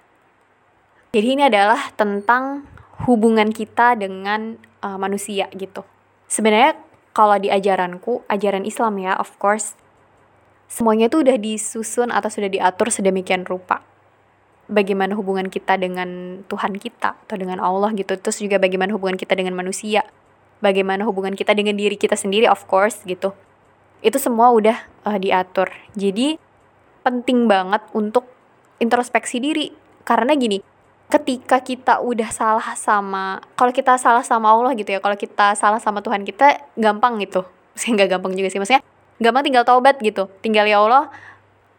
jadi 1.15 1.27
ini 1.39 1.47
adalah 1.47 1.95
tentang 1.95 2.67
hubungan 3.07 3.47
kita 3.47 3.95
dengan 3.95 4.59
uh, 4.83 4.99
manusia 4.99 5.47
gitu. 5.55 5.88
Sebenarnya 6.27 6.75
kalau 7.15 7.39
di 7.39 7.47
ajaranku, 7.47 8.27
ajaran 8.27 8.67
Islam 8.67 8.99
ya, 8.99 9.15
of 9.15 9.31
course, 9.39 9.79
semuanya 10.67 11.07
itu 11.07 11.23
udah 11.23 11.39
disusun 11.39 12.11
atau 12.11 12.27
sudah 12.27 12.51
diatur 12.51 12.91
sedemikian 12.91 13.47
rupa. 13.47 13.79
Bagaimana 14.67 15.15
hubungan 15.15 15.47
kita 15.47 15.79
dengan 15.79 16.41
Tuhan 16.51 16.75
kita 16.83 17.15
atau 17.15 17.35
dengan 17.39 17.63
Allah 17.63 17.95
gitu. 17.95 18.19
Terus 18.19 18.43
juga 18.43 18.59
bagaimana 18.59 18.91
hubungan 18.91 19.15
kita 19.15 19.39
dengan 19.39 19.55
manusia. 19.55 20.03
Bagaimana 20.63 21.04
hubungan 21.04 21.36
kita 21.36 21.52
dengan 21.52 21.76
diri 21.76 22.00
kita 22.00 22.15
sendiri, 22.15 22.48
of 22.48 22.63
course 22.65 23.04
gitu. 23.04 23.36
Itu 24.00 24.18
semua 24.22 24.52
udah 24.56 24.78
uh, 25.04 25.20
diatur. 25.20 25.72
Jadi 25.98 26.39
penting 27.06 27.46
banget 27.46 27.84
untuk 27.91 28.28
introspeksi 28.80 29.39
diri. 29.44 29.72
Karena 30.06 30.38
gini, 30.38 30.62
ketika 31.10 31.62
kita 31.62 32.02
udah 32.02 32.30
salah 32.34 32.74
sama 32.74 33.38
kalau 33.54 33.70
kita 33.70 33.94
salah 34.02 34.26
sama 34.26 34.50
Allah 34.50 34.74
gitu 34.74 34.89
ya 34.89 34.98
kalau 34.98 35.13
kita 35.13 35.54
salah 35.54 35.78
sama 35.78 36.02
Tuhan 36.02 36.26
kita 36.26 36.65
gampang 36.74 37.22
gitu 37.22 37.46
sih 37.80 37.94
nggak 37.94 38.18
gampang 38.18 38.34
juga 38.34 38.50
sih 38.50 38.58
maksudnya 38.58 38.82
gampang 39.22 39.46
tinggal 39.46 39.63
taubat 39.63 40.02
gitu 40.02 40.28
tinggal 40.41 40.65
ya 40.65 40.82
Allah 40.82 41.13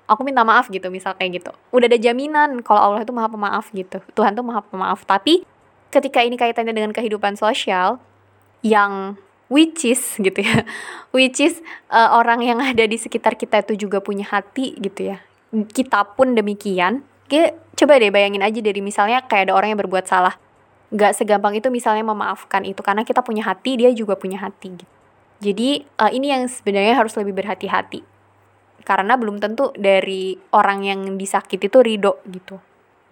aku 0.07 0.23
minta 0.23 0.47
maaf 0.47 0.71
gitu 0.71 0.87
misal 0.95 1.19
kayak 1.19 1.43
gitu 1.43 1.51
udah 1.75 1.87
ada 1.91 1.99
jaminan 1.99 2.63
kalau 2.63 2.79
Allah 2.79 3.03
itu 3.03 3.11
maha 3.11 3.27
pemaaf 3.27 3.67
gitu 3.75 3.99
Tuhan 4.15 4.39
tuh 4.39 4.47
maha 4.47 4.63
pemaaf 4.63 5.03
tapi 5.03 5.43
ketika 5.91 6.23
ini 6.23 6.39
kaitannya 6.39 6.71
dengan 6.71 6.95
kehidupan 6.95 7.35
sosial 7.35 7.99
yang 8.67 9.15
which 9.47 9.87
is 9.87 10.19
gitu 10.19 10.43
ya. 10.43 10.67
Which 11.15 11.39
is 11.41 11.63
uh, 11.89 12.13
orang 12.19 12.43
yang 12.43 12.59
ada 12.59 12.85
di 12.85 12.99
sekitar 12.99 13.39
kita 13.39 13.63
itu 13.65 13.89
juga 13.89 14.03
punya 14.03 14.27
hati 14.27 14.77
gitu 14.77 15.15
ya. 15.15 15.23
Kita 15.55 16.13
pun 16.19 16.35
demikian. 16.35 17.07
Kayak 17.31 17.59
coba 17.79 17.99
deh 17.99 18.13
bayangin 18.13 18.43
aja 18.43 18.61
dari 18.61 18.83
misalnya 18.83 19.25
kayak 19.25 19.51
ada 19.51 19.55
orang 19.57 19.73
yang 19.73 19.81
berbuat 19.81 20.05
salah. 20.05 20.37
Nggak 20.93 21.17
segampang 21.19 21.55
itu 21.57 21.73
misalnya 21.73 22.05
memaafkan 22.07 22.63
itu 22.69 22.79
karena 22.83 23.03
kita 23.03 23.23
punya 23.23 23.47
hati 23.47 23.81
dia 23.81 23.91
juga 23.95 24.15
punya 24.15 24.39
hati 24.39 24.79
gitu. 24.79 24.95
jadi 25.37 25.85
uh, 26.01 26.09
ini 26.09 26.33
yang 26.33 26.49
sebenarnya 26.49 26.97
harus 26.97 27.13
lebih 27.19 27.37
berhati-hati. 27.37 28.01
Karena 28.87 29.19
belum 29.19 29.43
tentu 29.43 29.75
dari 29.77 30.39
orang 30.55 30.87
yang 30.87 31.01
disakiti 31.19 31.69
itu 31.69 31.83
ridho 31.83 32.23
gitu. 32.31 32.57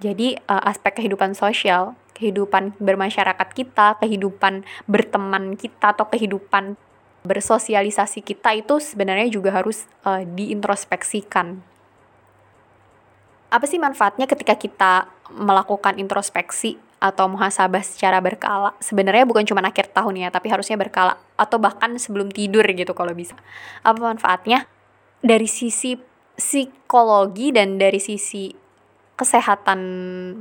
Jadi 0.01 0.39
uh, 0.49 0.63
aspek 0.65 1.03
kehidupan 1.03 1.37
sosial 1.37 1.99
kehidupan 2.15 2.79
bermasyarakat 2.79 3.49
kita 3.53 3.99
kehidupan 3.99 4.63
berteman 4.87 5.59
kita 5.59 5.93
atau 5.93 6.07
kehidupan 6.09 6.79
bersosialisasi 7.27 8.23
kita 8.23 8.55
itu 8.55 8.79
sebenarnya 8.79 9.29
juga 9.29 9.51
harus 9.51 9.91
uh, 10.07 10.23
diintrospeksikan 10.23 11.61
apa 13.55 13.71
sih 13.71 13.79
manfaatnya 13.79 14.27
ketika 14.27 14.59
kita 14.59 15.07
melakukan 15.31 15.95
introspeksi 16.03 16.75
atau 16.99 17.31
muhasabah 17.31 17.87
secara 17.87 18.19
berkala? 18.19 18.75
Sebenarnya 18.83 19.23
bukan 19.23 19.47
cuma 19.47 19.63
akhir 19.63 19.95
tahun 19.95 20.27
ya, 20.27 20.29
tapi 20.35 20.51
harusnya 20.51 20.75
berkala 20.75 21.15
atau 21.39 21.63
bahkan 21.63 21.95
sebelum 21.95 22.35
tidur 22.35 22.67
gitu 22.67 22.91
kalau 22.99 23.15
bisa. 23.15 23.39
Apa 23.87 24.11
manfaatnya? 24.11 24.67
Dari 25.23 25.47
sisi 25.47 25.95
psikologi 26.35 27.55
dan 27.55 27.79
dari 27.79 28.03
sisi 28.03 28.51
kesehatan 29.15 29.81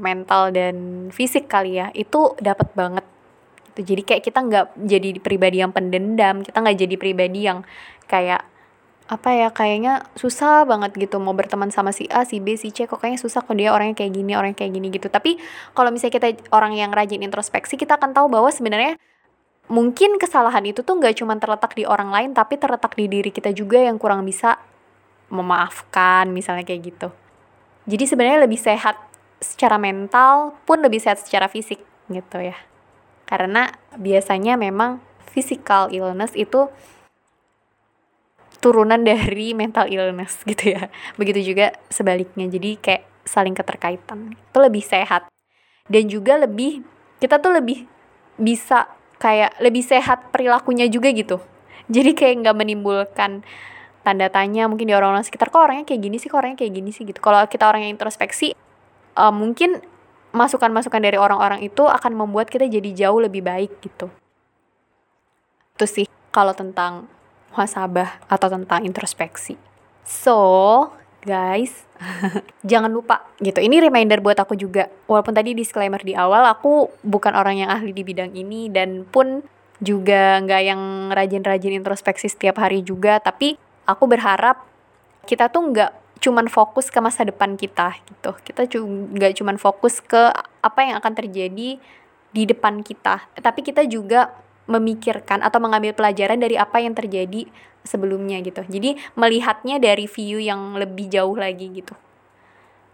mental 0.01 0.49
dan 0.49 1.07
fisik 1.13 1.45
kali 1.45 1.77
ya, 1.77 1.93
itu 1.93 2.33
dapat 2.41 2.73
banget 2.73 3.05
gitu. 3.73 3.93
Jadi 3.93 4.01
kayak 4.05 4.23
kita 4.25 4.39
nggak 4.45 4.65
jadi 4.85 5.09
pribadi 5.21 5.57
yang 5.61 5.73
pendendam, 5.73 6.45
kita 6.45 6.61
nggak 6.61 6.77
jadi 6.77 6.95
pribadi 6.97 7.39
yang 7.49 7.65
kayak 8.05 8.45
apa 9.03 9.29
ya 9.35 9.51
kayaknya 9.51 10.07
susah 10.15 10.63
banget 10.63 10.95
gitu 10.95 11.19
mau 11.19 11.35
berteman 11.35 11.69
sama 11.69 11.91
si 11.91 12.07
A, 12.07 12.23
si 12.23 12.39
B, 12.39 12.55
si 12.55 12.71
C 12.71 12.87
kok 12.87 13.03
kayaknya 13.03 13.19
susah 13.19 13.43
kok 13.43 13.53
dia 13.53 13.75
orangnya 13.75 13.99
kayak 13.99 14.15
gini, 14.15 14.31
orangnya 14.33 14.63
kayak 14.63 14.73
gini 14.73 14.87
gitu. 14.93 15.11
Tapi 15.11 15.37
kalau 15.75 15.91
misalnya 15.91 16.13
kita 16.17 16.27
orang 16.55 16.73
yang 16.77 16.89
rajin 16.95 17.19
introspeksi, 17.19 17.75
kita 17.75 17.99
akan 17.99 18.15
tahu 18.15 18.31
bahwa 18.31 18.47
sebenarnya 18.49 18.95
mungkin 19.67 20.15
kesalahan 20.17 20.63
itu 20.65 20.81
tuh 20.87 20.97
nggak 20.97 21.19
cuma 21.19 21.35
terletak 21.35 21.75
di 21.75 21.83
orang 21.83 22.09
lain, 22.15 22.31
tapi 22.31 22.55
terletak 22.55 22.95
di 22.95 23.11
diri 23.11 23.29
kita 23.29 23.51
juga 23.51 23.83
yang 23.83 23.99
kurang 23.99 24.23
bisa 24.23 24.55
memaafkan, 25.27 26.31
misalnya 26.31 26.63
kayak 26.63 26.81
gitu. 26.93 27.07
Jadi 27.83 28.03
sebenarnya 28.07 28.47
lebih 28.47 28.59
sehat 28.59 28.95
secara 29.43 29.75
mental 29.75 30.55
pun 30.63 30.79
lebih 30.79 31.03
sehat 31.03 31.19
secara 31.19 31.51
fisik 31.51 31.83
gitu 32.07 32.39
ya. 32.39 32.55
Karena 33.27 33.71
biasanya 33.99 34.55
memang 34.55 35.03
physical 35.27 35.91
illness 35.91 36.31
itu 36.37 36.71
turunan 38.63 39.03
dari 39.03 39.51
mental 39.51 39.91
illness 39.91 40.39
gitu 40.49 40.79
ya. 40.79 40.87
Begitu 41.19 41.53
juga 41.53 41.75
sebaliknya 41.91 42.47
jadi 42.47 42.79
kayak 42.79 43.03
saling 43.27 43.51
keterkaitan. 43.51 44.31
Itu 44.31 44.57
lebih 44.63 44.83
sehat. 44.83 45.27
Dan 45.91 46.07
juga 46.07 46.39
lebih 46.39 46.87
kita 47.19 47.43
tuh 47.43 47.59
lebih 47.59 47.83
bisa 48.39 48.87
kayak 49.19 49.59
lebih 49.59 49.83
sehat 49.83 50.31
perilakunya 50.31 50.87
juga 50.87 51.11
gitu. 51.11 51.43
Jadi 51.91 52.15
kayak 52.15 52.47
nggak 52.47 52.57
menimbulkan 52.57 53.43
tanda 54.03 54.27
tanya 54.27 54.67
mungkin 54.67 54.85
di 54.85 54.93
orang-orang 54.93 55.23
sekitar 55.23 55.49
kok 55.49 55.63
orangnya 55.63 55.87
kayak 55.87 56.01
gini 56.03 56.17
sih? 56.19 56.27
Kok 56.27 56.39
orangnya 56.39 56.59
kayak 56.59 56.73
gini 56.75 56.91
sih? 56.91 57.03
Gitu. 57.07 57.19
Kalau 57.23 57.39
kita 57.47 57.65
orang 57.65 57.87
yang 57.87 57.95
introspeksi 57.95 58.53
uh, 59.17 59.33
mungkin 59.33 59.81
masukan-masukan 60.33 61.01
dari 61.01 61.15
orang-orang 61.15 61.61
itu 61.61 61.85
akan 61.85 62.17
membuat 62.17 62.49
kita 62.49 62.65
jadi 62.65 63.05
jauh 63.05 63.21
lebih 63.21 63.45
baik 63.45 63.79
gitu. 63.85 64.09
Itu 65.77 65.85
sih 65.85 66.05
kalau 66.33 66.51
tentang 66.57 67.05
muhasabah 67.53 68.25
atau 68.25 68.47
tentang 68.49 68.81
introspeksi. 68.81 69.55
So 70.03 70.89
guys 71.23 71.85
jangan 72.69 72.89
lupa 72.89 73.29
gitu. 73.39 73.61
Ini 73.61 73.79
reminder 73.87 74.19
buat 74.19 74.41
aku 74.41 74.57
juga. 74.57 74.89
Walaupun 75.05 75.37
tadi 75.37 75.53
disclaimer 75.53 76.01
di 76.01 76.17
awal 76.17 76.49
aku 76.49 76.89
bukan 77.05 77.37
orang 77.37 77.63
yang 77.63 77.69
ahli 77.69 77.93
di 77.93 78.01
bidang 78.01 78.33
ini 78.33 78.67
dan 78.73 79.05
pun 79.05 79.45
juga 79.79 80.41
nggak 80.41 80.61
yang 80.65 80.81
rajin-rajin 81.13 81.77
introspeksi 81.77 82.27
setiap 82.27 82.57
hari 82.57 82.81
juga. 82.81 83.21
Tapi 83.21 83.55
aku 83.83 84.07
berharap 84.07 84.63
kita 85.23 85.47
tuh 85.47 85.71
nggak 85.71 85.91
cuman 86.23 86.47
fokus 86.47 86.87
ke 86.87 86.99
masa 87.03 87.27
depan 87.27 87.59
kita 87.59 87.99
gitu. 88.07 88.31
Kita 88.43 88.63
nggak 88.79 89.33
cuman 89.43 89.59
fokus 89.59 89.99
ke 89.99 90.31
apa 90.63 90.79
yang 90.83 90.95
akan 91.03 91.13
terjadi 91.19 91.79
di 92.33 92.43
depan 92.47 92.79
kita. 92.79 93.27
Tapi 93.39 93.59
kita 93.59 93.83
juga 93.83 94.31
memikirkan 94.63 95.43
atau 95.43 95.59
mengambil 95.59 95.91
pelajaran 95.91 96.39
dari 96.39 96.55
apa 96.55 96.79
yang 96.79 96.95
terjadi 96.95 97.43
sebelumnya 97.83 98.39
gitu. 98.39 98.63
Jadi 98.63 98.95
melihatnya 99.19 99.75
dari 99.83 100.07
view 100.07 100.39
yang 100.39 100.79
lebih 100.79 101.11
jauh 101.11 101.35
lagi 101.35 101.67
gitu. 101.75 101.91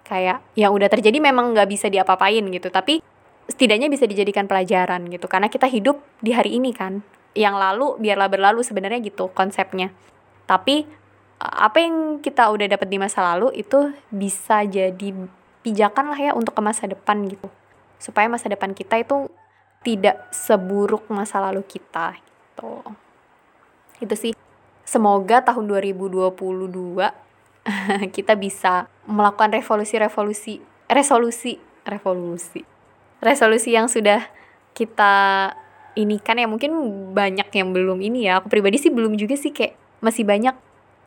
Kayak 0.02 0.42
yang 0.58 0.74
udah 0.74 0.90
terjadi 0.90 1.22
memang 1.22 1.54
nggak 1.54 1.70
bisa 1.70 1.86
diapa-apain 1.86 2.42
gitu. 2.50 2.74
Tapi 2.74 3.06
setidaknya 3.46 3.94
bisa 3.94 4.10
dijadikan 4.10 4.50
pelajaran 4.50 5.06
gitu. 5.06 5.30
Karena 5.30 5.54
kita 5.54 5.70
hidup 5.70 6.02
di 6.18 6.34
hari 6.34 6.58
ini 6.58 6.74
kan. 6.74 7.06
Yang 7.38 7.56
lalu 7.62 7.88
biarlah 8.02 8.26
berlalu 8.26 8.66
sebenarnya 8.66 8.98
gitu 9.06 9.30
konsepnya 9.38 9.94
tapi 10.50 10.90
apa 11.40 11.78
yang 11.78 12.18
kita 12.26 12.50
udah 12.50 12.66
dapat 12.66 12.90
di 12.90 12.98
masa 12.98 13.22
lalu 13.22 13.54
itu 13.62 13.94
bisa 14.10 14.66
jadi 14.66 15.14
pijakan 15.62 16.12
lah 16.12 16.20
ya 16.20 16.32
untuk 16.34 16.58
ke 16.58 16.62
masa 16.66 16.90
depan 16.90 17.22
gitu. 17.30 17.48
Supaya 18.02 18.26
masa 18.26 18.50
depan 18.50 18.74
kita 18.74 18.98
itu 18.98 19.30
tidak 19.86 20.26
seburuk 20.34 21.06
masa 21.08 21.40
lalu 21.40 21.62
kita 21.64 22.18
gitu. 22.18 22.82
Itu 24.02 24.16
sih. 24.18 24.34
Semoga 24.84 25.46
tahun 25.46 25.70
2022 25.70 26.34
kita 28.18 28.34
bisa 28.34 28.90
melakukan 29.06 29.54
revolusi-revolusi 29.54 30.66
resolusi 30.90 31.62
revolusi. 31.86 32.66
Resolusi 33.22 33.78
yang 33.78 33.86
sudah 33.86 34.26
kita 34.74 35.14
ini 35.94 36.18
kan 36.20 36.42
ya. 36.42 36.50
Mungkin 36.50 36.74
banyak 37.14 37.48
yang 37.54 37.70
belum 37.70 38.02
ini 38.02 38.28
ya. 38.28 38.42
Aku 38.42 38.50
pribadi 38.50 38.82
sih 38.82 38.90
belum 38.90 39.14
juga 39.14 39.38
sih 39.38 39.54
kayak 39.54 39.89
masih 40.00 40.24
banyak 40.24 40.56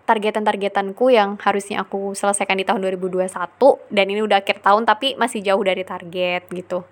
targetan-targetanku 0.03 1.15
yang 1.15 1.39
harusnya 1.39 1.87
aku 1.87 2.13
selesaikan 2.13 2.59
di 2.59 2.67
tahun 2.67 2.83
2021 2.85 3.31
dan 3.89 4.07
ini 4.11 4.21
udah 4.21 4.43
akhir 4.43 4.61
tahun 4.61 4.83
tapi 4.85 5.15
masih 5.15 5.41
jauh 5.41 5.63
dari 5.63 5.87
target 5.87 6.51
gitu. 6.51 6.83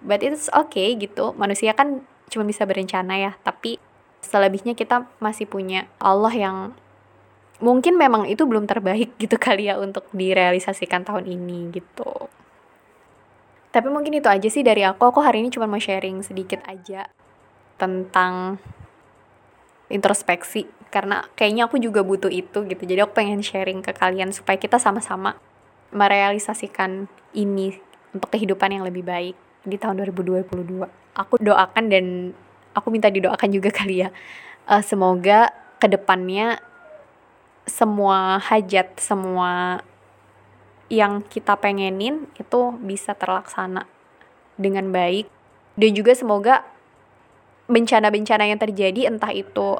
But 0.00 0.24
it's 0.24 0.48
okay 0.50 0.94
gitu. 0.96 1.34
Manusia 1.36 1.74
kan 1.74 2.02
cuma 2.30 2.44
bisa 2.46 2.64
berencana 2.64 3.18
ya, 3.18 3.32
tapi 3.42 3.76
selebihnya 4.22 4.74
kita 4.74 5.06
masih 5.18 5.46
punya 5.46 5.86
Allah 5.98 6.32
yang 6.34 6.56
mungkin 7.58 7.98
memang 7.98 8.30
itu 8.30 8.46
belum 8.46 8.70
terbaik 8.70 9.18
gitu 9.18 9.36
kali 9.46 9.68
ya 9.68 9.76
untuk 9.78 10.06
direalisasikan 10.14 11.04
tahun 11.04 11.28
ini 11.28 11.74
gitu. 11.74 12.30
Tapi 13.68 13.88
mungkin 13.92 14.16
itu 14.16 14.26
aja 14.26 14.48
sih 14.48 14.64
dari 14.64 14.80
aku. 14.82 15.12
Aku 15.12 15.20
hari 15.20 15.44
ini 15.44 15.52
cuma 15.52 15.68
mau 15.68 15.78
sharing 15.78 16.24
sedikit 16.24 16.64
aja 16.64 17.12
tentang 17.76 18.56
introspeksi 19.92 20.66
karena 20.88 21.24
kayaknya 21.36 21.68
aku 21.68 21.76
juga 21.80 22.00
butuh 22.04 22.32
itu 22.32 22.64
gitu. 22.64 22.82
Jadi 22.82 23.00
aku 23.04 23.12
pengen 23.16 23.44
sharing 23.44 23.84
ke 23.84 23.92
kalian 23.92 24.32
supaya 24.32 24.56
kita 24.56 24.80
sama-sama 24.80 25.36
merealisasikan 25.92 27.08
ini 27.32 27.76
untuk 28.12 28.32
kehidupan 28.32 28.72
yang 28.72 28.84
lebih 28.84 29.04
baik 29.04 29.36
di 29.64 29.76
tahun 29.76 30.00
2022 30.00 31.08
aku 31.18 31.34
doakan 31.42 31.84
dan 31.90 32.04
aku 32.72 32.94
minta 32.94 33.10
didoakan 33.10 33.50
juga 33.50 33.74
kali 33.78 34.06
ya. 34.06 34.14
Uh, 34.70 34.80
semoga 34.80 35.50
ke 35.82 35.90
depannya 35.90 36.62
semua 37.68 38.40
hajat 38.40 38.96
semua 38.96 39.82
yang 40.88 41.20
kita 41.20 41.52
pengenin 41.60 42.24
itu 42.40 42.60
bisa 42.80 43.12
terlaksana 43.12 43.84
dengan 44.56 44.88
baik. 44.88 45.28
Dan 45.78 45.94
juga 45.94 46.16
semoga 46.16 46.64
bencana-bencana 47.68 48.48
yang 48.48 48.58
terjadi 48.58 49.12
entah 49.12 49.30
itu 49.30 49.78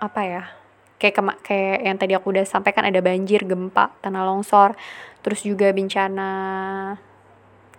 apa 0.00 0.20
ya 0.24 0.42
kayak 1.00 1.14
kema 1.16 1.32
kayak 1.40 1.78
yang 1.80 1.96
tadi 1.96 2.12
aku 2.12 2.28
udah 2.36 2.44
sampaikan 2.44 2.84
ada 2.84 3.00
banjir, 3.00 3.48
gempa, 3.48 3.96
tanah 4.04 4.20
longsor, 4.28 4.76
terus 5.24 5.40
juga 5.40 5.72
bencana 5.72 6.30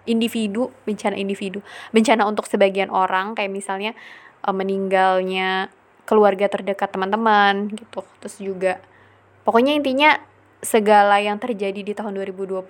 individu, 0.09 0.73
bencana 0.89 1.13
individu, 1.13 1.61
bencana 1.93 2.25
untuk 2.25 2.49
sebagian 2.49 2.89
orang 2.89 3.37
kayak 3.37 3.53
misalnya 3.53 3.93
uh, 4.41 4.49
meninggalnya 4.49 5.69
keluarga 6.09 6.49
terdekat 6.49 6.89
teman-teman 6.89 7.69
gitu. 7.77 8.01
Terus 8.25 8.35
juga 8.41 8.73
pokoknya 9.45 9.77
intinya 9.77 10.17
segala 10.61 11.17
yang 11.21 11.41
terjadi 11.41 11.81
di 11.81 11.93
tahun 11.93 12.17
2021 12.17 12.65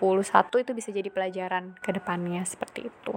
itu 0.63 0.71
bisa 0.75 0.89
jadi 0.91 1.09
pelajaran 1.11 1.75
ke 1.79 1.95
depannya 1.95 2.43
seperti 2.43 2.91
itu. 2.91 3.13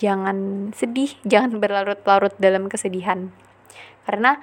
Jangan 0.00 0.70
sedih, 0.72 1.12
jangan 1.30 1.60
berlarut-larut 1.60 2.32
dalam 2.40 2.72
kesedihan. 2.72 3.28
Karena 4.08 4.40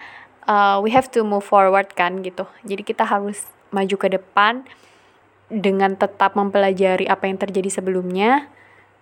uh, 0.48 0.82
we 0.82 0.94
have 0.94 1.10
to 1.12 1.26
move 1.26 1.46
forward 1.46 1.92
kan 1.94 2.22
gitu. 2.26 2.48
Jadi 2.66 2.82
kita 2.86 3.06
harus 3.06 3.46
maju 3.72 3.96
ke 3.98 4.08
depan 4.12 4.66
dengan 5.52 5.94
tetap 6.00 6.34
mempelajari 6.34 7.12
apa 7.12 7.28
yang 7.28 7.36
terjadi 7.36 7.68
sebelumnya 7.68 8.48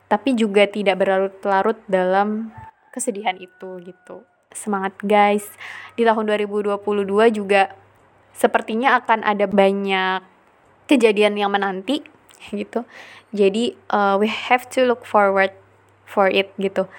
tapi 0.10 0.34
juga 0.34 0.66
tidak 0.66 1.06
berlarut-larut 1.06 1.78
dalam 1.86 2.50
kesedihan 2.90 3.38
itu 3.38 3.78
gitu. 3.86 4.26
Semangat 4.50 4.98
guys. 5.06 5.46
Di 5.94 6.02
tahun 6.02 6.26
2022 6.26 6.82
juga 7.30 7.70
sepertinya 8.34 8.98
akan 8.98 9.22
ada 9.22 9.46
banyak 9.46 10.26
kejadian 10.90 11.38
yang 11.38 11.54
menanti 11.54 12.02
gitu. 12.58 12.82
Jadi 13.30 13.78
uh, 13.94 14.18
we 14.18 14.26
have 14.26 14.66
to 14.74 14.90
look 14.90 15.06
forward 15.06 15.54
for 16.10 16.26
it 16.34 16.50
gitu 16.58 16.90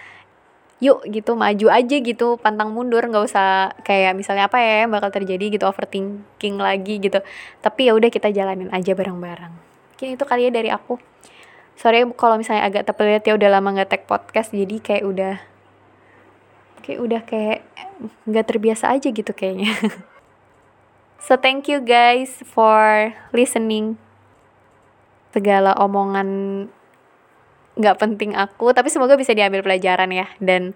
yuk 0.80 1.04
gitu 1.12 1.36
maju 1.36 1.66
aja 1.68 1.96
gitu 2.00 2.40
pantang 2.40 2.72
mundur 2.72 3.04
nggak 3.04 3.24
usah 3.28 3.76
kayak 3.84 4.16
misalnya 4.16 4.48
apa 4.48 4.56
ya 4.64 4.88
yang 4.88 4.90
bakal 4.96 5.12
terjadi 5.12 5.60
gitu 5.60 5.64
overthinking 5.68 6.56
lagi 6.56 6.96
gitu. 6.98 7.20
Tapi 7.60 7.80
ya 7.88 7.92
udah 7.92 8.08
kita 8.08 8.32
jalanin 8.32 8.72
aja 8.72 8.96
bareng-bareng. 8.96 9.52
Mungkin 9.94 10.08
itu 10.16 10.24
kali 10.24 10.48
ya 10.48 10.50
dari 10.50 10.72
aku. 10.72 10.96
Sorry 11.76 12.04
kalau 12.16 12.40
misalnya 12.40 12.64
agak 12.64 12.88
tepelit 12.88 13.24
ya 13.24 13.36
udah 13.36 13.48
lama 13.52 13.76
nggak 13.76 13.88
tag 13.92 14.02
podcast 14.08 14.52
jadi 14.52 14.80
kayak 14.80 15.04
udah 15.04 15.34
kayak 16.80 16.98
udah 17.00 17.20
kayak 17.28 17.60
nggak 18.24 18.46
terbiasa 18.48 18.88
aja 18.96 19.08
gitu 19.12 19.32
kayaknya. 19.36 19.76
So 21.20 21.36
thank 21.36 21.68
you 21.68 21.84
guys 21.84 22.40
for 22.48 23.12
listening. 23.36 24.00
Segala 25.36 25.76
omongan 25.76 26.72
nggak 27.78 27.96
penting 28.02 28.34
aku 28.34 28.74
tapi 28.74 28.90
semoga 28.90 29.14
bisa 29.14 29.36
diambil 29.36 29.62
pelajaran 29.62 30.10
ya. 30.10 30.26
Dan 30.42 30.74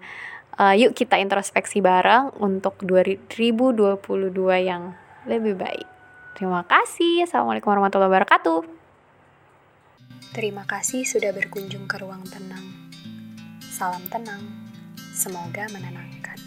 uh, 0.59 0.75
yuk 0.75 0.95
kita 0.95 1.19
introspeksi 1.19 1.83
bareng 1.83 2.35
untuk 2.39 2.79
2022 2.83 3.71
yang 4.61 4.95
lebih 5.25 5.57
baik. 5.57 5.87
Terima 6.35 6.67
kasih. 6.67 7.23
Assalamualaikum 7.25 7.71
warahmatullahi 7.71 8.11
wabarakatuh. 8.11 8.59
Terima 10.35 10.67
kasih 10.67 11.07
sudah 11.07 11.31
berkunjung 11.31 11.87
ke 11.87 11.95
ruang 12.03 12.27
tenang. 12.27 12.91
Salam 13.63 14.03
tenang. 14.11 14.43
Semoga 15.15 15.71
menenangkan 15.71 16.44